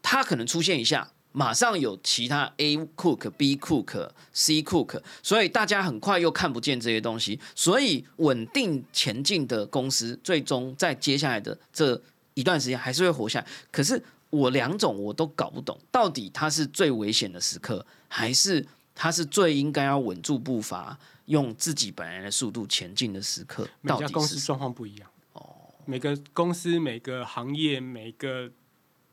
[0.02, 1.08] 它可能出现一下。
[1.32, 12.00] 马上有其他 A cook、B cook、C cook，所以大家很快又看不见这些东西，所以稳定前进的公司，最终在接下来的这
[12.34, 13.46] 一段时间还是会活下来。
[13.70, 23.66] 可是我两种我都搞不懂，到底它是最危险的时刻，还是它是最应该要稳住步伐，用自己本来的速度前进的时刻？
[23.86, 25.08] 到底是家公司状况不一样。
[25.32, 25.42] 哦，
[25.86, 28.50] 每个公司、每个行业、每个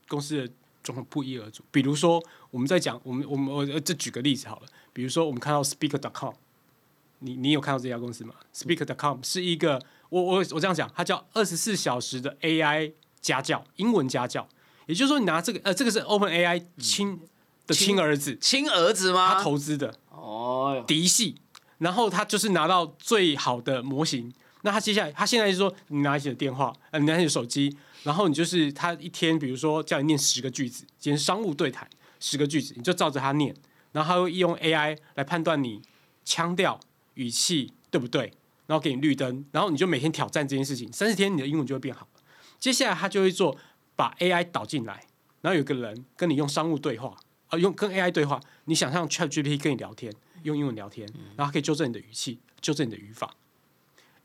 [0.08, 0.54] 公司的
[0.84, 1.64] 状况不一而足。
[1.72, 6.34] 比如说，我们在讲，我们我们我呃这举个例子好了，比如说我们看到 Speaker.com，
[7.20, 14.48] 你你有看到这家公司吗？Speaker.com 是一个，我我我这样讲，它叫二十四小时的 AI 家教，英文家教。
[14.88, 17.20] 也就是说，你拿这个呃，这个是 Open AI 亲
[17.68, 19.36] 的亲儿子，亲儿子吗？
[19.36, 19.94] 他投资的。
[20.10, 21.36] 哦，嫡系，
[21.78, 24.34] 然后他就是拿到最好的模型。
[24.62, 31.88] 那他接下来，他现在就说，你拿起你的电话，呃，你拿起的手机，然后你就是他一天，比如说叫你念十个句子，今天商务对谈
[32.20, 33.56] 十个句子，你就照着他念，
[33.92, 35.82] 然后他会用 AI 来判断你
[36.24, 36.80] 腔调、
[37.16, 38.32] 语气对不对，
[38.68, 42.08] 然后给你绿灯，然后你就每天挑战这件事情，三十天你的英文就会变好。
[42.60, 43.58] 接下来他就会做
[43.96, 45.06] 把 AI 导进来，
[45.42, 47.16] 然后有个人跟你用商务对话，
[47.48, 53.34] 啊、用跟 AI 对话，你想象 ChatGPT 跟你聊天，用英文聊天，然后可以纠正你的语气，纠正你的语法，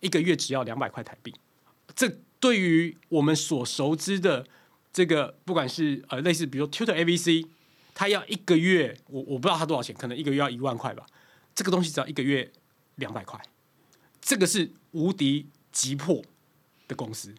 [0.01, 1.35] 一个月只要两百块台币。
[1.95, 2.09] 这
[2.45, 4.47] 对于我们所熟知的
[4.93, 7.49] 这个，不管是呃类似比如说 Tutor ABC，
[7.95, 11.07] 他要一个月，我我不知道他多少钱，可能一个月要一万块吧。
[11.55, 12.53] 这个东西只要一个月
[12.97, 13.41] 两百块，
[14.21, 16.23] 这个是无敌急迫
[16.87, 17.35] 的公司。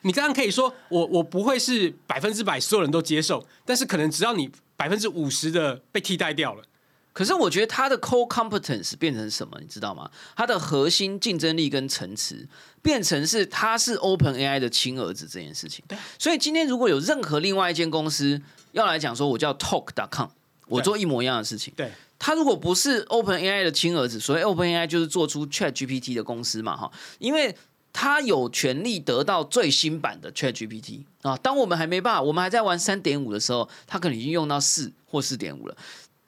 [0.00, 6.64] 你刚刚可以说我我不会是百分之百所有人都接受，但是可能只要你百分之五十的被替代掉了，
[7.12, 10.10] 可是我觉得它的 core competence 变成什么，你知道吗？
[10.34, 12.48] 它的核心竞争力跟层次
[12.80, 15.84] 变成是它是 Open AI 的亲儿子这件事情。
[15.86, 18.40] 对，所以今天如果有任何另外一间公司
[18.72, 20.28] 要来讲说，我叫 Talk.com，
[20.68, 27.54] 我做一模一样的事情，对，它如果不是 Open AI 的亲儿子，所以 Open AI 就是做出 Chat GPT 的公司嘛，哈，因为
[27.92, 31.36] 他有权利得到最新版的 Chat GPT 啊。
[31.36, 35.76] 当我们还没办法，我们还在玩三点五的时候，他可能已经用到四或四点五了。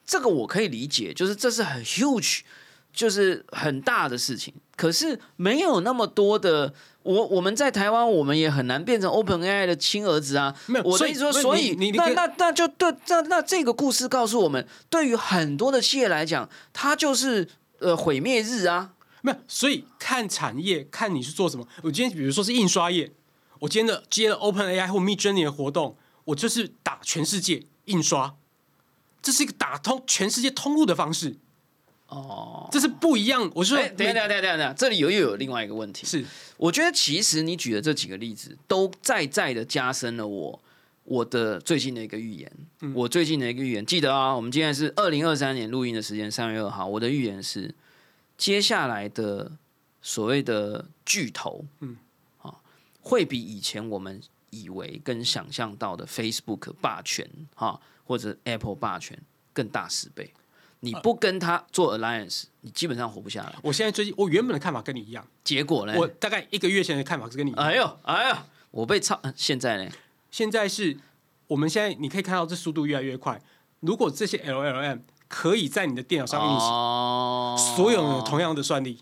[0.05, 2.41] 这个我可以理解，就是这是很 huge
[2.93, 6.73] 就是很大的事情，可是没有那么多的。
[7.03, 10.55] 我我们在台湾，我们也很难变成 Open AI 的亲儿子啊。
[10.65, 17.47] 没有，我的意思说，所以你那那那就对，那那这个故事告诉我们，对于很多的企业来讲，它就是
[17.77, 18.93] 呃毁灭日啊。
[19.21, 21.67] 没有，所以看产业，看你是做什么。
[21.83, 23.11] 我今天比如说是印刷业，
[23.59, 28.33] 我今天的接了 Open AI 或 Mid Journey 的活动，我就是打全世界印刷，
[29.25, 31.35] 这是一个打通全世界通路的方式。
[32.09, 33.49] 哦，这是不一样。
[33.55, 36.05] 我说，等下等下等下这里又又有另外一个问题。
[36.05, 36.23] 是，
[36.57, 40.61] 我觉得其实你举的这几个例子，都再再的加深了我
[41.05, 42.51] 我的最近的一个预言。
[42.93, 46.85] 我最近的一个预言，记得啊，我们今天是二零二三年录音的时间，三月二号。
[46.85, 47.73] 我的预言是，
[48.37, 49.53] 接下来的
[50.03, 51.97] 所谓的巨头，嗯，
[52.43, 52.53] 啊，
[53.01, 54.21] 会比以前我们
[54.51, 59.19] 以为跟想象到的 Facebook 霸权，哈，或者 Apple 霸权
[59.51, 60.31] 更大十倍。
[60.81, 63.55] 你不跟他做 alliance，你基本上活不下来。
[63.63, 65.93] 我现在最近，我原本的看法跟你一样，结果呢？
[65.97, 67.51] 我大概一个月前的看法是跟你。
[67.53, 68.35] 哎呦，哎呦，
[68.69, 69.19] 我被操。
[69.35, 69.91] 现在呢？
[70.29, 70.95] 现在是
[71.47, 73.41] 我们现在你可以看到这速度越来越快。
[73.79, 78.99] 如果这些 LLM 可以在你的电脑上运行，所有的同样的算力、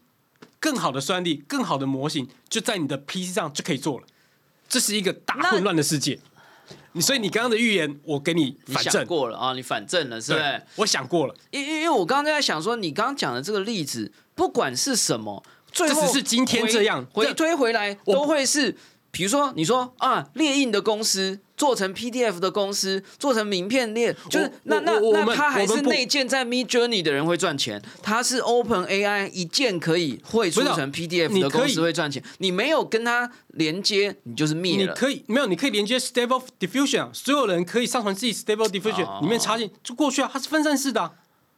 [0.62, 4.08] 更好的算力、更好的模型，就在你的 PC 上就可以做了。
[4.70, 6.20] 这是一个大混乱的世界。
[6.94, 9.54] 你所以你刚刚的预言，我给你反证过了啊！
[9.54, 10.62] 你反证了，是不是？
[10.78, 18.76] 我想过了，因因为我刚刚在想说，你刚刚讲的这个例子，不管是什么，最后只是今天这样回推回来，都会是。
[19.12, 32.22] 比如说，你说啊，猎印的公司做成 PDF 的公司做成名片链，就是那那那他还是内建在 Mid Journey 的人会赚钱，他是 Open AI 一键可以绘出成 PDF 的公司会赚钱。
[32.39, 34.91] 你没有跟他连接，你就是灭了。
[34.91, 41.09] 你可以没有，你可以连接 Stable Diffusion，所有人可以上传自己 Stable Diffusion 里面插进就过去啊，它是分散式的。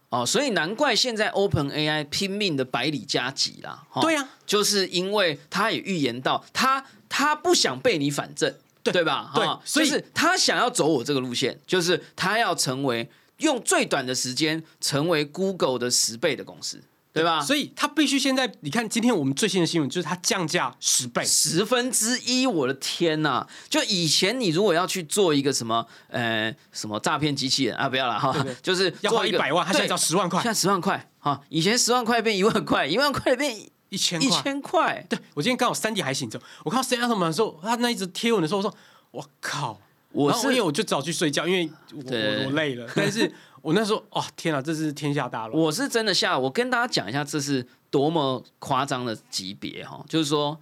[0.09, 3.81] 哦，所以难怪现在 Open AI 拼命的百里加急啦。
[3.99, 6.85] 对呀，就是因为他也预言到他。
[7.07, 8.53] 他不想被你反正，
[8.91, 9.31] 对吧？
[9.33, 16.81] 对，所以他想要走我这个路线，就是他要成为用最短的时间成为 Google 的十倍的公司，
[17.11, 17.41] 对吧？
[17.41, 22.45] 所以他必须现在，你看今天我们最新的新闻，就是他降价十倍，十分之一。
[22.45, 23.45] 我的天呐！
[23.69, 33.69] 就以前你如果要去做一个什么呃什么诈骗机器人啊，不要了哈，就是要花一百万，他现在只要十万块，现在十万块哈，以前十万块变一万块，一万块变。
[33.89, 38.73] 一千一千块，对我今天刚好三点还醒着，我看到 C 阿特们的时候，他那一直贴文的时候，我说
[39.11, 39.79] 我靠，
[40.11, 42.87] 我是因为我就早去睡觉，因为我我累了。
[42.95, 43.31] 但是
[43.61, 45.59] 我那时候哦天啊，这是天下大乱！
[45.59, 50.59] 我是真的吓我跟大家讲一下，这是多么夸张的级别哈，就是说，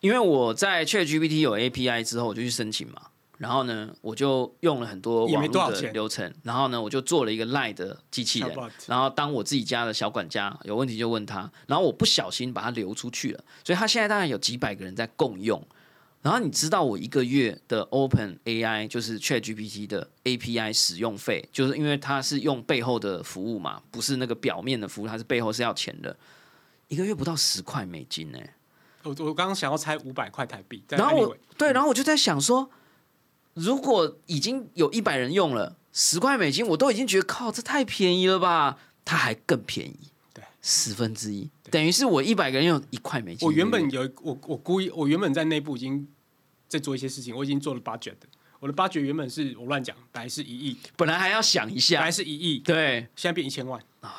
[0.00, 3.02] 因为我在 ChatGPT 有 API 之后，我就去申请嘛。
[3.38, 8.52] 然后呢，我就用了很多网络的流程，然后呢，我就做了一个赖的机器人，
[8.86, 15.64] 然后当我自己家的小管家有问题就问他，然后我不小心把它流出去了，所以他现在大概有几百个人在共用。
[16.20, 26.16] 然后你知道我一个月的 Open AI 就是 Chat GPT 的 API 使用费，就是因为它是用背后的服务嘛，不是那个表面的服务，它是背后是要钱的，
[26.88, 28.38] 一个月不到十块美金呢。
[29.04, 32.68] 我我刚刚想要猜五百块台币，然后我对，然后我就在想说。
[33.54, 38.78] 如果已经有一百人用了十块美金，我都已经觉得靠，这太便宜了吧？
[39.04, 39.98] 它还更便宜，
[40.32, 43.46] 对，十分之一，等于是我一百个人用一块美金。
[43.46, 46.06] 我原本有我我故意，我原本在内部已经
[46.68, 48.28] 在做一些事情，我已经做了 budget 的。
[48.60, 54.12] 我的 budget 原本是我乱讲，本来是一亿，本来还要想一下，本来是一亿，对，现在变一千万啊！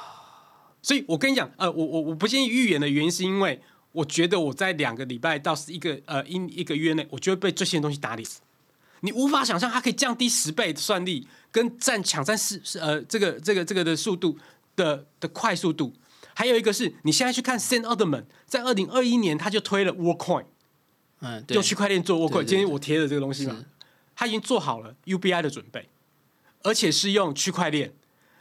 [0.81, 3.61] 所以我跟你讲，呃，我我我不建议预言的原因是因为
[3.91, 8.27] 我觉得我在两个礼拜到一个呃一一个月内，我就会被最新的东西打脸。
[9.01, 14.37] 你无法想象它可以降低十倍的算力，跟占抢占是是呃这个这个这个的速度
[14.75, 15.93] 的的快速度。
[16.35, 20.45] 还有一个是你现在去看 Sam Altman，在二零二一年他就推了 Workcoin，
[21.19, 22.45] 嗯，用区块链做 Workcoin。
[22.45, 23.65] 今天我贴的这个东西嘛，
[24.15, 25.89] 他已经做好了 UBI 的准备，
[26.63, 27.93] 而且是用区块链，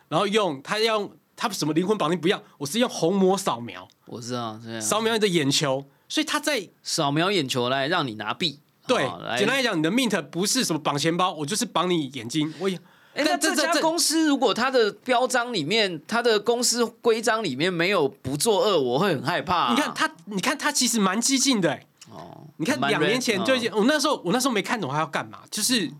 [0.09, 8.61] 然后用他用他什么灵魂绑定不要，我是用虹膜扫描，我知道，扫描你的眼球，所以他在扫描眼球来让你拿币。
[8.89, 9.03] 对，
[9.39, 12.53] 简单来讲，你的 Mint 不是什么绑钱包，我就是绑你眼睛。
[12.59, 12.69] 我，
[13.15, 19.71] 哎，那这家公司如果它的标章里面，它的公司规章里面没有不作恶，我会很害怕。
[19.71, 21.79] 你看他，你看他其实蛮激进的。
[22.11, 25.91] 哦，你看两年前就已经，我那时候我那时候没看懂他要干嘛，就是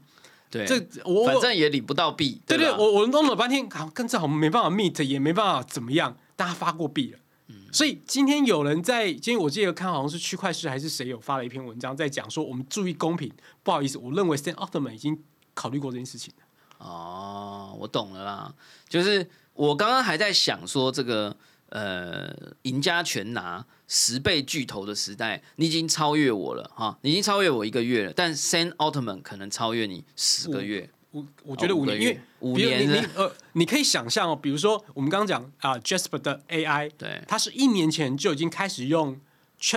[0.51, 2.41] 对，这我反正也领不到币。
[2.47, 7.19] 对对，我我弄了半天，好跟这好没办法 Meet，也没办法怎么样，但他发过币了。
[7.73, 13.33] 所以今天有人在，今天我记得看好像是区块市还是谁有发了一篇文章，在讲说我们注意公平。
[13.63, 15.23] 不好意思，我认为 San Altman 已经
[15.55, 16.33] 考虑过这件事情
[16.79, 18.55] 哦，我懂了啦，
[18.89, 21.37] 就是我刚刚还在想说这个
[21.71, 22.33] 呃
[22.63, 30.91] 赢家全拿十倍巨头的时代，你已经超越我了哈，你已经超越我一个月了，但 San Altman 可能超越你十个月。
[31.11, 37.23] 我我觉得五年，因为五年你呃，你可以想象哦，比如说我们刚刚讲啊、Jasper 的 AI，对。
[37.27, 39.19] 它是一年前就已经开始用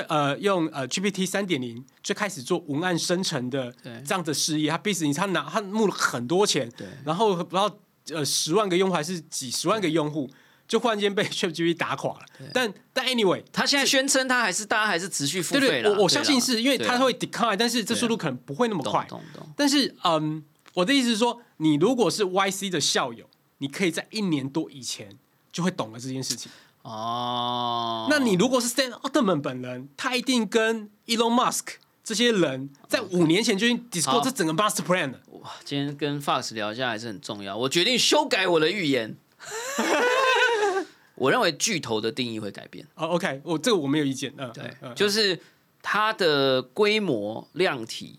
[0.07, 4.03] 呃用呃 GPT 三点零就开始做文案生成的对。
[4.05, 6.85] 这样的事业，他 business 它拿他募了很多钱，对。
[7.05, 7.79] 然后不知道
[8.09, 10.29] 呃十万个用户还是几十万个用户，
[10.67, 12.25] 就忽然间被 ChatGPT 打垮了。
[12.53, 19.07] 但但 anyway，他现在宣称他还是大家还是持续付费了，我我相信是因为对啦它会 decline，但是这速度可能不会那么快。
[19.55, 20.43] 但是，嗯，
[20.73, 23.25] 我的意思是说，你如果是 YC 的校友，
[23.57, 25.17] 你可以在一年多以前
[25.51, 26.51] 就会懂了这件事情。
[26.83, 35.19] 哦，那你如果是 Stan Altman 本人，他一定跟 Elon Musk 这些人在五年前就已经 discuss 好这整个 master plan 了。
[35.41, 37.55] 哇，今天跟 Fox 聊一下还是很重要。
[37.55, 39.15] 我决定修改我的预言。
[41.15, 44.33] 我认为巨头的定义会改变，哦，OK，我这个我没有意见。
[44.37, 45.39] 嗯，对，就是
[45.83, 48.17] 它的规模量体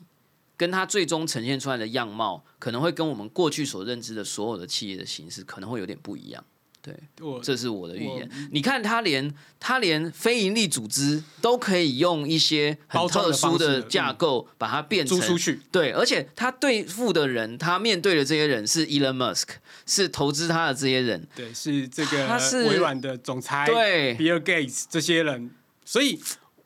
[0.63, 6.45] 跟它最终呈现出来的样貌，可能会跟我们过去所认知的所有的企业的形式可能会有点不一样。
[6.81, 8.31] 对，我这是我的预言。
[8.53, 15.61] 你看，他连他连非营利组织都可以用一些很特殊的架构把它变成租出去。
[15.73, 19.49] 对，而且他对付的人，他面对的这些人是 Elon Musk，
[19.85, 21.27] 是投资他的这些人。
[21.35, 25.51] 对，是这个他是微软的总裁，对比尔盖茨这些人，
[25.85, 26.21] 所以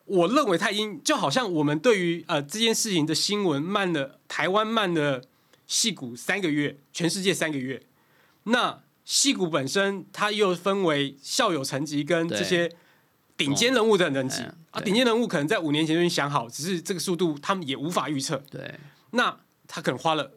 [0.07, 5.23] 我认为他已经就好像我们对于呃这件事情的新闻慢了，台湾慢了
[5.67, 7.83] 戏股三个月，全世界三个月。
[8.45, 12.71] 那戏股本身它又分为校友层级跟对这些
[13.37, 18.43] 顶尖人物的等级、嗯啊，顶尖人物可能在五年前就已经想好，只是这个速度他们也无法预测。
[18.51, 18.75] 对，
[19.11, 19.37] 那
[19.69, 20.33] 他可能花了，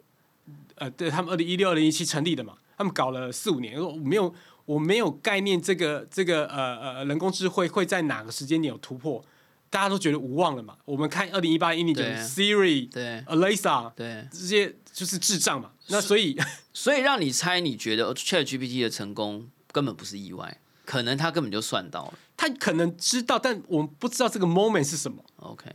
[0.75, 4.33] 呃，对他们二零一六、二零一七成立的嘛，他们搞了四五年，我没有
[4.65, 9.23] 我没有概念，这个这个呃呃人工智慧会在哪个时间点有突破，
[9.69, 10.75] 大家都觉得无望了嘛。
[10.85, 16.37] 我们看二零一八、一零九对 Siri、对 Alexa 对，这些就是智障嘛，那所以
[16.73, 22.13] 所以让你猜，你觉得 Chat GPT 的成功根本不是意外，可能他根本就算到了。
[22.35, 25.21] 他可能知道，但我们不知道这个 moment 是什么。
[25.37, 25.69] OK，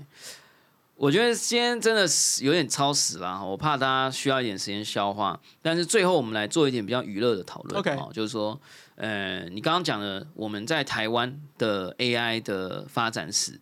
[0.96, 5.38] 我觉得今天真的是有点超时啦，我怕大家需要一点时间消化。
[5.60, 8.58] 但是最后我们来做一点比较娱乐的讨论 OK 哦，就是说，
[8.94, 13.60] 呃，你刚刚讲的我们在台湾的 AI 的发展史，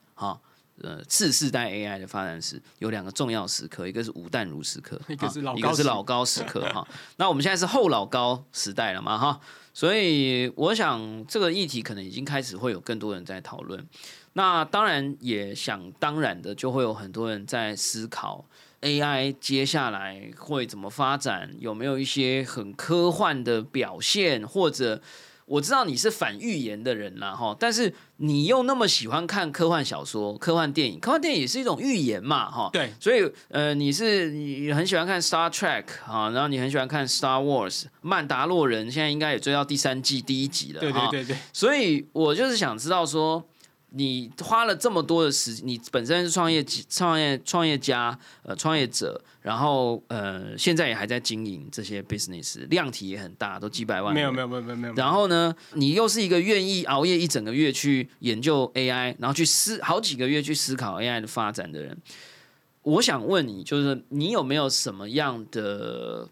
[1.06, 6.86] 次世代 AI 的发展史有两个重要时刻，一个是吴淡如时刻， 一个是老高时一个是老高时刻哈。
[7.16, 9.40] 那我们现在是后老高时代了嘛哈，
[9.72, 13.86] 所以我想这个议题可能已经开始会有更多人在讨论。
[14.32, 18.46] 那当然也想当然的，就会有很多人在思考
[18.80, 25.02] AI 接下来会怎么发展，有没有一些很科幻的表现，或者
[25.52, 43.46] 我知道你是反预言的人啦，哈，但是你又那么喜欢看科幻小说、科幻电影，科幻电影也是一种预言嘛，哈，对，所以呃，你是你很喜欢看 Star Trek 啊，然后你很喜欢看 Star Wars，曼达洛人现在应该也追到第三季第一集了，对哈对对对，所以我就是想知道说，
[43.94, 54.14] 你花了这么多的时，你本身是创业创业创业家呃创业者，然后呃现在也还在经营这些 business，量体也很大，都几百万。
[54.14, 54.94] 没有没有没有没有没有。
[54.94, 61.96] 然后呢，你又是一个愿意熬夜一整个月去研究 AI，然后去思好几个月去思考 AI 的发展的人，
[62.82, 66.28] 我想问你，就是你有没有什么样的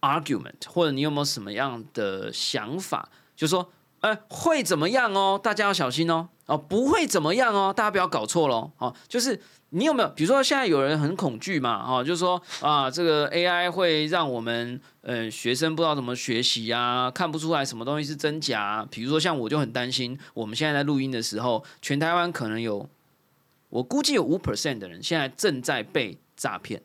[0.00, 3.70] argument，或者你有没有什么样的想法，就说，
[4.04, 5.40] 呃，会怎么样哦？
[5.42, 6.28] 大家要小心哦。
[6.44, 8.70] 哦，不会怎么样哦，大家不要搞错喽。
[8.76, 9.40] 哦，就是
[9.70, 18.86] 你有没有，比如说现在有人很恐惧嘛，哦，就是说啊，这个 AI 会让我们呃学生不知道怎么学习啊，看不出来什么东西是真假、啊。
[18.90, 22.86] 比如说像我就很担心，我们现在在录音的时候，全台湾可能有，
[23.70, 26.82] 我估计有五 percent 的人现在正在被诈骗，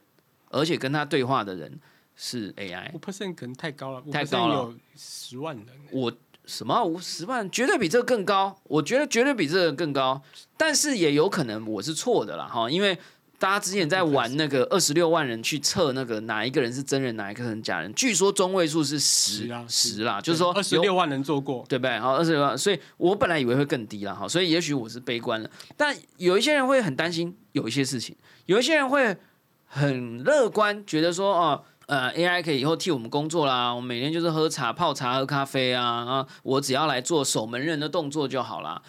[0.51, 1.77] 而且跟他对话的人
[2.15, 2.99] 是 AI 五。
[2.99, 5.65] percent 可能太高了，太高了有十万人。
[5.91, 6.09] 我
[6.49, 10.19] 什么五十万，绝对比这个更高，我觉得绝对比这个更高，
[10.57, 12.97] 但是也有可能我是错的啦哈，因为
[13.37, 21.97] 大家之前在玩那个二十六万人去测那个哪一个人是真人，哪一个人假人，据说中位数是十十啊十啦，就是说二十六万人做过，对不对？
[21.99, 25.49] 好，二十六万，所以我本来以为会更低了，哈，所以也许我是悲观了。
[25.77, 28.13] 但有一些人会很担心，有一些事情，
[28.47, 29.15] 有一些人会
[29.67, 38.79] 很乐观，觉得说，哦，呃，AI 可以以后替我们工作啦，我每天就是喝茶、泡茶、喝咖啡啊，啊，我只要来做守门人的动作就好啦。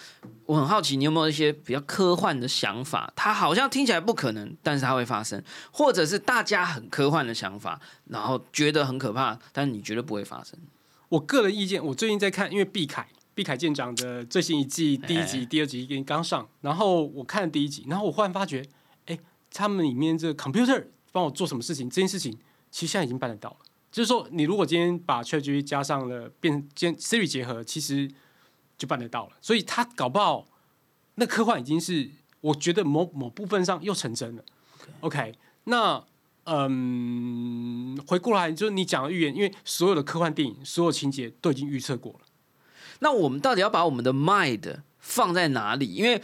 [0.45, 3.11] 我很好奇，你有没有一些比较科幻的想法？
[3.17, 10.59] 它好像听起来不可能，但是它会发生，或者是大家很科幻的想法，然后觉得很可怕，但是你觉得不会发生。
[11.09, 18.63] 我个人意见，我最近在看，因为毕凯，毕凯舰长的最新一季第一集、哎第二集已经刚上，然后我看了第一集，然后我忽然发觉，
[19.07, 19.19] 哎，
[19.55, 22.37] 他们里面这个 computer 帮我做什么事情，这件事情
[22.71, 23.57] 其实现在已经办得到了。
[23.91, 28.11] 就是说，你如果今天把 ChatGPT 加上了变兼 Siri 结合，其实
[28.79, 29.33] 就办得到了。
[29.41, 30.47] 所以它搞不好
[31.17, 32.09] 那科幻已经是
[32.41, 34.45] 我觉得某某部分上又成真了。
[35.01, 36.05] OK，那
[36.45, 42.21] 嗯，回过来就是你讲的预言，因为所有的科幻电影、所有情节都已经预测过了。
[43.01, 45.95] 那我们到底要把我们的 mind 放在哪里？
[45.95, 46.23] 因为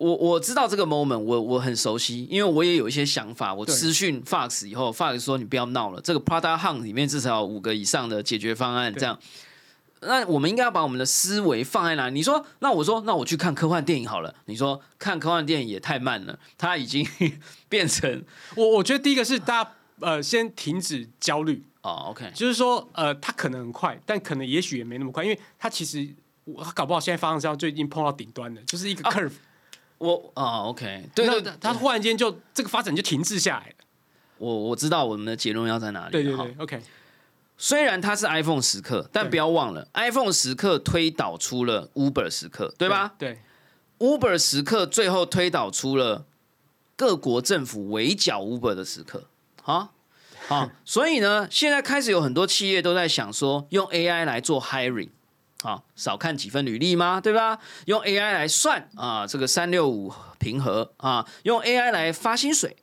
[0.00, 3.52] 我我知道这个 moment，我我很熟悉，因为我也有一些想法。
[3.52, 9.18] 我私讯 Fox 以后，Fox 说你不要闹了，这个 Prada Hunt 里面至少有五个以上的解决方案，对这样。
[10.00, 12.14] 那我们应该要把我们的思维放在哪里？
[12.14, 14.34] 你说，那我说，那我去看科幻电影好了。
[14.46, 17.06] 你说看科幻电影也太慢了，它已经
[17.68, 18.24] 变成
[18.56, 19.70] 我我觉得第一个是大家
[20.00, 26.08] 呃先停止焦虑，哦，OK，就是说呃它可能很快，但可能也许也没那么快，因为它其实
[26.44, 29.32] 我搞不好现在发展上就已经碰到顶端了，就是一个 curve，、
[30.00, 33.74] 我哦，OK，对那对对，它忽然间就这个发展就停滞下来了。
[34.38, 36.04] 我我知道我们的结论要在哪里。
[36.06, 36.82] 好对对对，OK，
[37.58, 43.38] 虽然它是 iPhone 时刻，但不要忘了，iPhone 时刻推导出了 Uber 时刻，对吧对
[43.98, 46.24] ，？Uber 时刻最后推导出了
[46.96, 49.24] 各国政府围剿 Uber 的时刻，
[49.64, 49.90] 啊。
[50.48, 55.10] 好， 所以呢，现在开始有很多企业都在想说，用 AI 来做 hiring，
[55.62, 57.20] 啊，少看几份履历吗？
[57.20, 57.58] 对吧？
[57.86, 62.76] 用 AI 来算啊，这个三六五平和啊，用 AI 来发薪水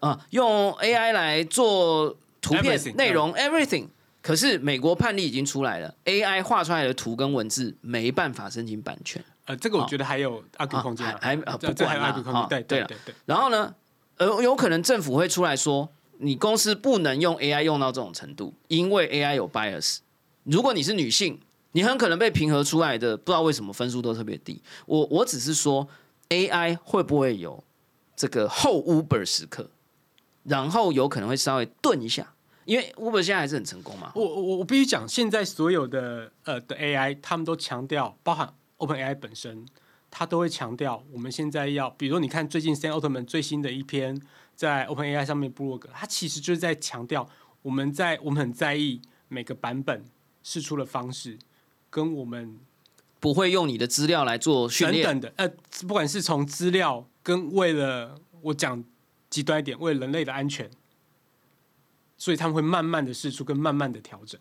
[0.00, 3.88] 啊，用 AI 来做图片内容 everything。
[4.20, 9.24] 可是美国判例已经出来了，AI 画出来的图跟文字没办法申请版权。
[9.46, 13.74] 呃，这个我觉得还有 argue 空间啊，还不管啦 argue 空啊间，对对了对对对，然后呢，
[14.18, 19.98] 呃，有可能政府会出来说，你公司不能用 AI 用到这种程度，因为 AI 有 bias。
[20.42, 21.40] 如果你是女性，
[21.72, 24.62] 你很可能被评核出来的，不知道为什么分数都特别低。
[24.86, 25.86] 我我只是说
[26.30, 27.62] ，AI 会不会有
[28.16, 29.70] 这个后 Uber 时刻，
[30.44, 34.12] 然后有可能会稍微顿一下，因为 Uber 现在还是很成功嘛。
[34.14, 39.66] 我我我必须讲，现在所有的呃的 AI，他们都强调，包含 OpenAI 本身，
[40.10, 44.20] 它都会强调，我们现在要，比如说你看最近 Sam Altman 最新的一篇
[44.56, 47.28] 在 OpenAI 上面部落格，它其实就是在强调，
[47.62, 50.04] 我们在我们很在意每个版本
[50.42, 51.38] 试出的方式，
[51.90, 52.58] 跟我们
[53.20, 55.48] 不会用你的资料来做训练，等等的，呃，
[55.86, 58.84] 不管是从资料跟为了我讲
[59.28, 60.70] 极端一点，为了人类的安全，
[62.16, 64.40] 所以他们会慢慢的试出跟慢慢的调整。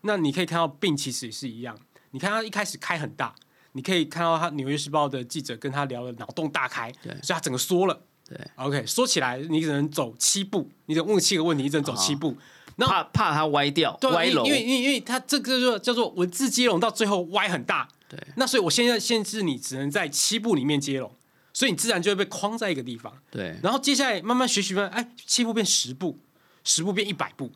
[0.00, 1.78] 那你可以看到病其实也是一样，
[2.10, 3.34] 你看他一开始开很大，
[3.72, 8.02] 你可以看到他《纽约时报》的记者跟他聊的脑洞大开，对所以他整个缩了。
[8.28, 12.36] 对，OK，缩起来你只能走七步，你只能问七个问题，你只能走七步。
[12.80, 14.68] 那怕怕它歪掉、对，歪楼因为因。
[14.68, 17.88] 为因为它这个就叫做文字接龙，到最后歪很大。
[18.08, 21.12] 对，那所以我现在限制你只能在七步里面接龙，
[21.52, 23.12] 所以你自然就会被框在一个地方。
[23.30, 26.18] 对，然后接下来慢慢学习慢慢，哎，七步变十步，
[26.64, 27.50] 十步变一百步。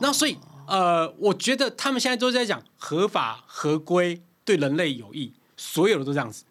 [0.00, 0.36] 那所以
[0.66, 6.44] 呃，我觉得他们现在都在讲合法合规对人类有益，所有的都这样子，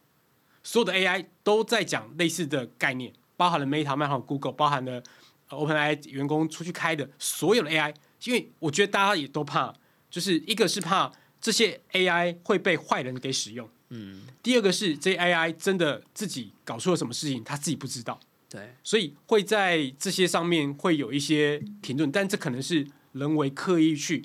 [0.63, 5.01] 所有的 AI 都在讲类似的概念，包含了 Meta、包含了 Google、包含了呃
[5.49, 7.93] OpenAI 员工出去开的所有的 AI，
[8.23, 9.73] 因为我觉得大家也都怕，
[10.09, 18.19] 就是一个是怕这些 AI 会被坏人给使用，嗯，第二个是这些 AI 真的自己搞出了什么事情，他自己不知道。
[18.49, 24.23] 对，所以会在这些上面会有一些停顿，但这可能是人为刻意去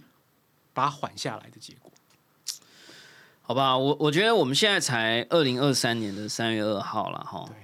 [0.73, 1.91] 把它缓下来的结果。
[3.41, 7.57] 好吧，我我觉得我们现在才二零二三年的三月二号了哈，对，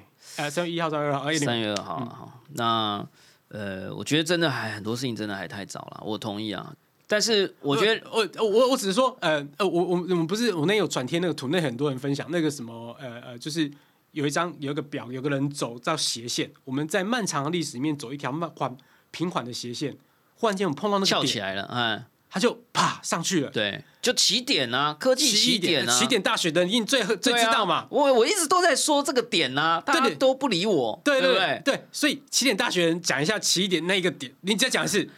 [0.44, 2.40] 呃，三月一号、三月二号，哎，三月二号了哈。
[2.54, 3.08] 那
[3.48, 6.74] 呃，我觉得真的还很多事情真的还太早了，我同意啊。
[7.06, 13.70] 但是我觉得呃我我我我只是说，呃呃，我我我们不是我那有转贴那个图，那很多人分享那个什么，呃呃，就是
[14.12, 18.76] 有一张有一个表，有个人走到斜线，我们在漫长的历史里面走一条慢缓
[19.10, 19.96] 平缓的斜线，
[20.34, 23.50] 忽然间我们碰到那个点，翘起来了，哎，它就啪上去了。
[23.50, 27.86] 对，就起点啊，科技起点啊，起点大学的，你最最对啊知道嘛？
[27.90, 35.08] 我我一直都在说这个点呐、大对对家都不理我，对对不对对，所以起点大学人讲一下起点那一个点，你再讲一次，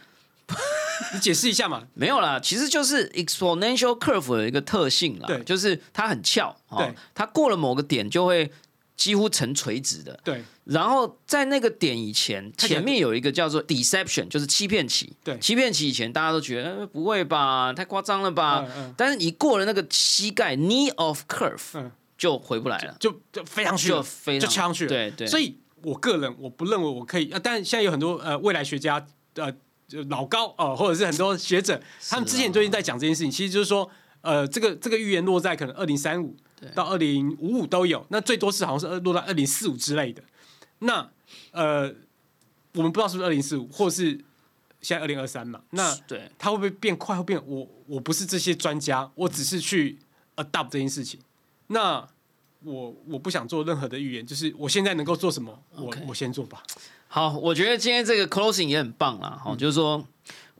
[1.13, 1.83] 你解释一下嘛？
[1.93, 8.51] 没有啦，其实就是 exponential curve 的一个特性啦，对就是它很翘，哦对，它过了某个点就会
[9.01, 10.43] 几乎呈垂直的，对。
[10.65, 15.11] 然后在那个点以前，前面有一个叫做 deception，就是欺骗期。
[15.23, 15.35] 对。
[15.39, 18.63] 欺骗期以前大家都觉得、呃不会吧，太夸张了吧？
[18.67, 18.93] 嗯嗯。
[18.95, 21.91] 但是一过了那个膝盖 knee of curve，、嗯。
[22.15, 24.89] 就回不来了，就就飞上去就了，非常就去了。
[24.89, 29.51] 对对，所以我个人我不认为我可以，呃，但现在有很多呃未来学家呃
[29.87, 33.89] 就老高哦、或者是很多学者，他们之前最近在讲这件事情，其实就是说
[34.21, 36.37] 呃，这个这个预言落在可能二零三五
[36.75, 40.23] 到二零五五都有，那最多是好像是落到二零四五之类的。
[40.79, 41.09] 那
[41.51, 41.93] 呃，
[42.73, 44.13] 我们不知道是不是二零四五，或是
[44.81, 45.61] 现在二零二三嘛？
[45.71, 47.15] 那对，它会不会变快？
[47.15, 47.41] 会变？
[47.45, 49.99] 我我不是这些专家，我只是去
[50.35, 51.19] adopt 这件事情。
[51.67, 52.07] 那
[52.63, 56.63] 我我不想做任何的预言，就是我现在能够做什么，我我先做吧。
[57.07, 60.05] 好，我觉得今天这个 closing 也很棒啦，哈、就是说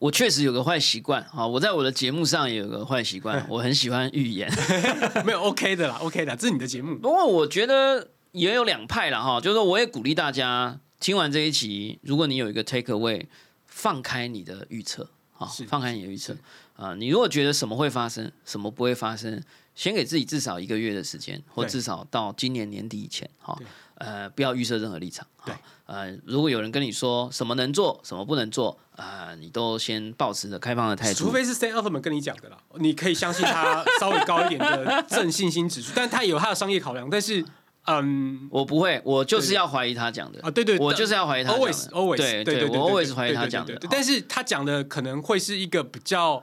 [0.02, 4.52] 我确实有个坏习惯，哈，我在我的节目上也有个坏习惯， 我很喜欢预言。
[5.24, 6.98] 没有 OK 的啦，OK 的，这是你的节目。
[6.98, 13.28] 不过我觉得也有两派了哈，就是说我也鼓励大家听完这一集，如果你有一个 take away，
[13.68, 16.36] 放开你的预测，好是，放开你的预测
[16.74, 19.40] 啊、你如果觉得什么会发生，什么不会发生，
[19.76, 23.56] 先给自己至少一个月的时间，或至少到今年年底以前，哈，
[24.00, 37.10] 呃，不要预设任何立场，对哈，呃，如果有人跟你说什么能做，什么不能做，啊、你都先保持着开放的态度，除非是 Sam Altman 跟你讲的啦，你可以相信他稍微高一点的正信心指数， 但他也有他的商业考量。
[37.10, 37.44] 但是，
[37.88, 40.40] 嗯，我不会，我就是要怀疑他讲的。
[40.42, 41.68] 啊，对对，我就是要怀疑他讲的。
[41.68, 43.78] always always，对对对，我 always 怀疑他讲的。
[43.90, 46.42] 但是他讲的可能会是一个比较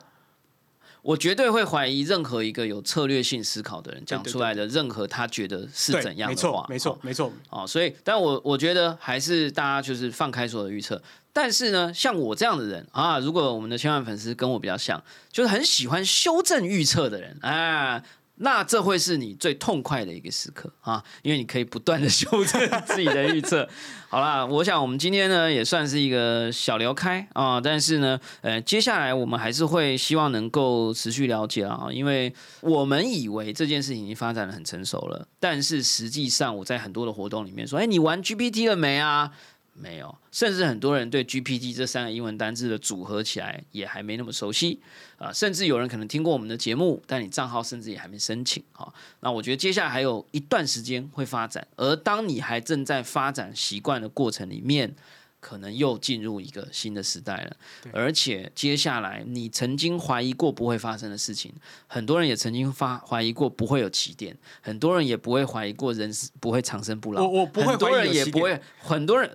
[1.09, 11.03] 我绝对会怀疑任何一个有策略性思考的人讲出来的任何他觉得是怎样的话，错没错没错，哦，所以，但我我觉得还是大家就是放开所有的预测。
[11.33, 15.03] 但是呢，像我这样的人啊，如果我们的千万粉丝跟我比较像，
[15.33, 18.03] 就是很喜欢修正预测的人啊，
[18.41, 23.69] 那这会是你最痛快的一个时刻啊， 因为你可以不断的修正自己的预测。
[24.11, 32.33] 好啦，我想我们今天呢也算是一个小聊开啊，但是呢，呃，接下来我们还是会希望能够持续了解啊，因为
[32.63, 39.33] 我们以为这件事情已经发展的很成熟了，但是实际上我在很多的活动里面说，哎，你玩 GPT 了没啊？
[39.81, 44.81] 没有，甚至很多人对 GPT 这三个英文单字的组合起来也还没那么熟悉
[45.19, 54.95] 啊、甚至有人可能听过我们的节目，但你账号甚至也还没申请哈、那我觉得接下来还有一段时间会发展，而当你还正在发展习惯的过程里面，
[55.41, 57.57] 可能又进入一个新的时代了。
[57.93, 61.53] 而且接下来你曾经怀疑过不会发生的事情，
[61.87, 67.23] 很多人也曾经发怀疑过不会有起点，很多人也不会怀疑过人是不会长生不老。
[67.23, 69.31] 我我不会很多人也不会，很多人。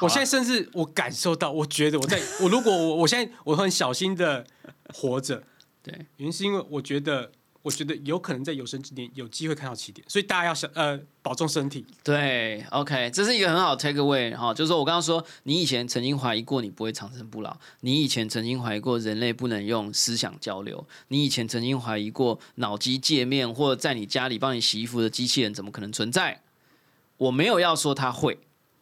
[0.00, 4.46] 我现在甚至我感受到，我觉得我在 我如果我我现在我很小心的
[4.94, 5.42] 活着，
[5.82, 7.30] 对，原因是因为我觉得
[7.62, 11.84] 我觉得有可能在有生之年有机会看到起点，所以大家要小呃保重身体。
[12.04, 26.42] 对，OK，这是一个很好的 take away 哈，就是说我刚刚说，你以前曾经怀疑过你不会长生不老，你以前曾经怀疑过人类不能用思想交流，你以前曾经怀疑过脑机界面或者在你家里帮你洗衣服的机器人怎么可能存在？
[27.16, 28.38] 我没有要说他会，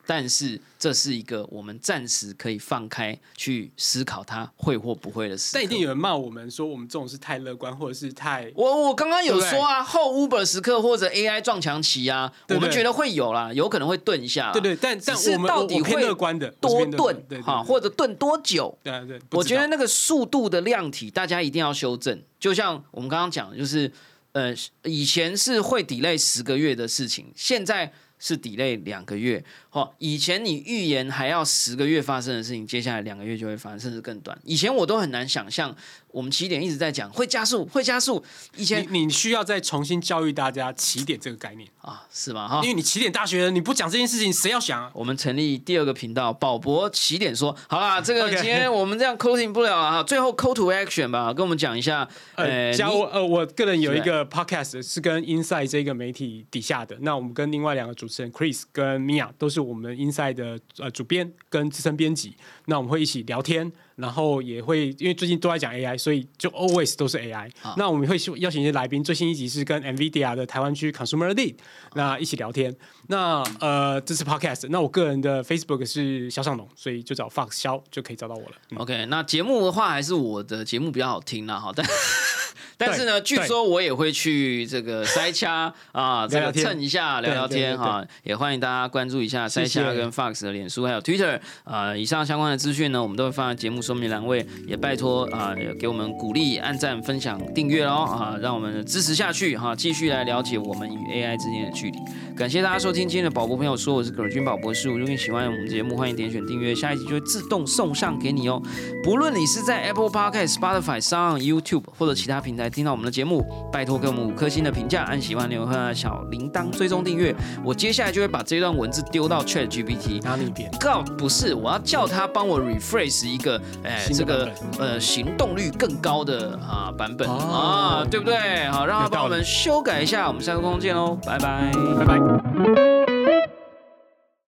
[0.07, 5.51] 但是这是一个我们暂时可以放开去思考它会或不会的时刻。
[5.55, 14.53] 但一定有人骂我们说我们这种是太乐观，或者是太我我刚刚有说啊，后 Uber 时刻或者 AI 撞墙期啊，我们觉得会有啦，有可能会顿一下啦。
[14.53, 18.77] 对对，但但是到底会乐观的，多顿哈，或者顿多久？
[18.83, 22.23] 对对，我觉得那个速度的量体，大家一定要修正。
[22.39, 23.91] 就像我们刚刚讲的，就是
[24.33, 29.43] 呃，以前是会 delay 十个月的事情，现在是 delay 两个月。
[29.71, 34.39] 哦，以前你预言还要十个月发生的事情，接下来两个月就会发生，甚至更短。
[34.45, 35.75] 以前我都很难想象，
[36.13, 38.25] 我们起点一直在讲会加速，会加速。
[38.57, 42.47] 以前你你需要再重新教育大家起点这个概念，啊，是吗？
[42.47, 44.91] 哈因，为你起点大学你不讲这件事情，谁要想啊？
[44.95, 62.37] 我们成立第二个频道，宝博起点说，好啦， 这个今天我们这样 closing 不了了哈，最后 call to action 吧，跟我们讲一下，呃，呃，加我呃，我个人有一个 podcast 是跟 Inside 这个媒体底下的，那我们跟另外两个主持人 Chris 跟米娅都是我们 Inside 的呃主编跟资深编辑，
[62.67, 67.51] 那我们会一起聊天，然后也会因为最近都在讲 AI，所以就 always 都是 AI。
[67.77, 71.57] 那我们会邀请一些来宾，最新一集是跟 NVIDIA 的台湾区 Consumer Lead
[71.95, 72.75] 那一起聊天。
[73.09, 78.53] 那呃，这是 podcast，那我个人的 Facebook 是肖尚龙，所以就找 Fox 肖就可以找到我了。
[78.71, 81.87] 嗯 OK，那节目的话还是我的节目比较好听啦，哈，但
[82.77, 101.99] 但是呢，据对说我也会去这个塞掐 啊，这个蹭一下聊聊天哈，也欢迎大家关注一下塞谢谢掐跟 Fox 的脸书还有 Twitter 啊，以上相关的资讯呢，我们都会放在节目说明栏位，也拜托啊，也给我们鼓励、按赞、分享、订阅哦啊，让我们支持下去哈，继续来了解我们与 AI 之间的距离。
[102.35, 104.89] 感谢大家收听今天的宝博朋友说，我是葛军宝博士。
[104.89, 108.61] 如果你喜欢我们节目，欢迎点选订阅，下一集就会自动送上给你哦。
[109.05, 117.35] 不论你是在 Apple Podcast、Spotify、上 YouTube 或者其他平台台听到我们的节目，拜托给我们五颗星的评价，按喜欢留下小铃铛追踪订阅。
[117.63, 120.23] 我接下来就会把这段文字丢到 Chat GPT。
[120.23, 120.71] 哪里边？
[120.81, 124.49] 告不是，我要叫他帮我 rephrase 一个，哎，这个
[124.79, 128.67] 呃行动率更高的啊版本啊，对不对？
[128.71, 130.29] 好，让他帮我们修改一下。
[130.29, 132.94] 我们下周空见喽，拜拜，拜拜。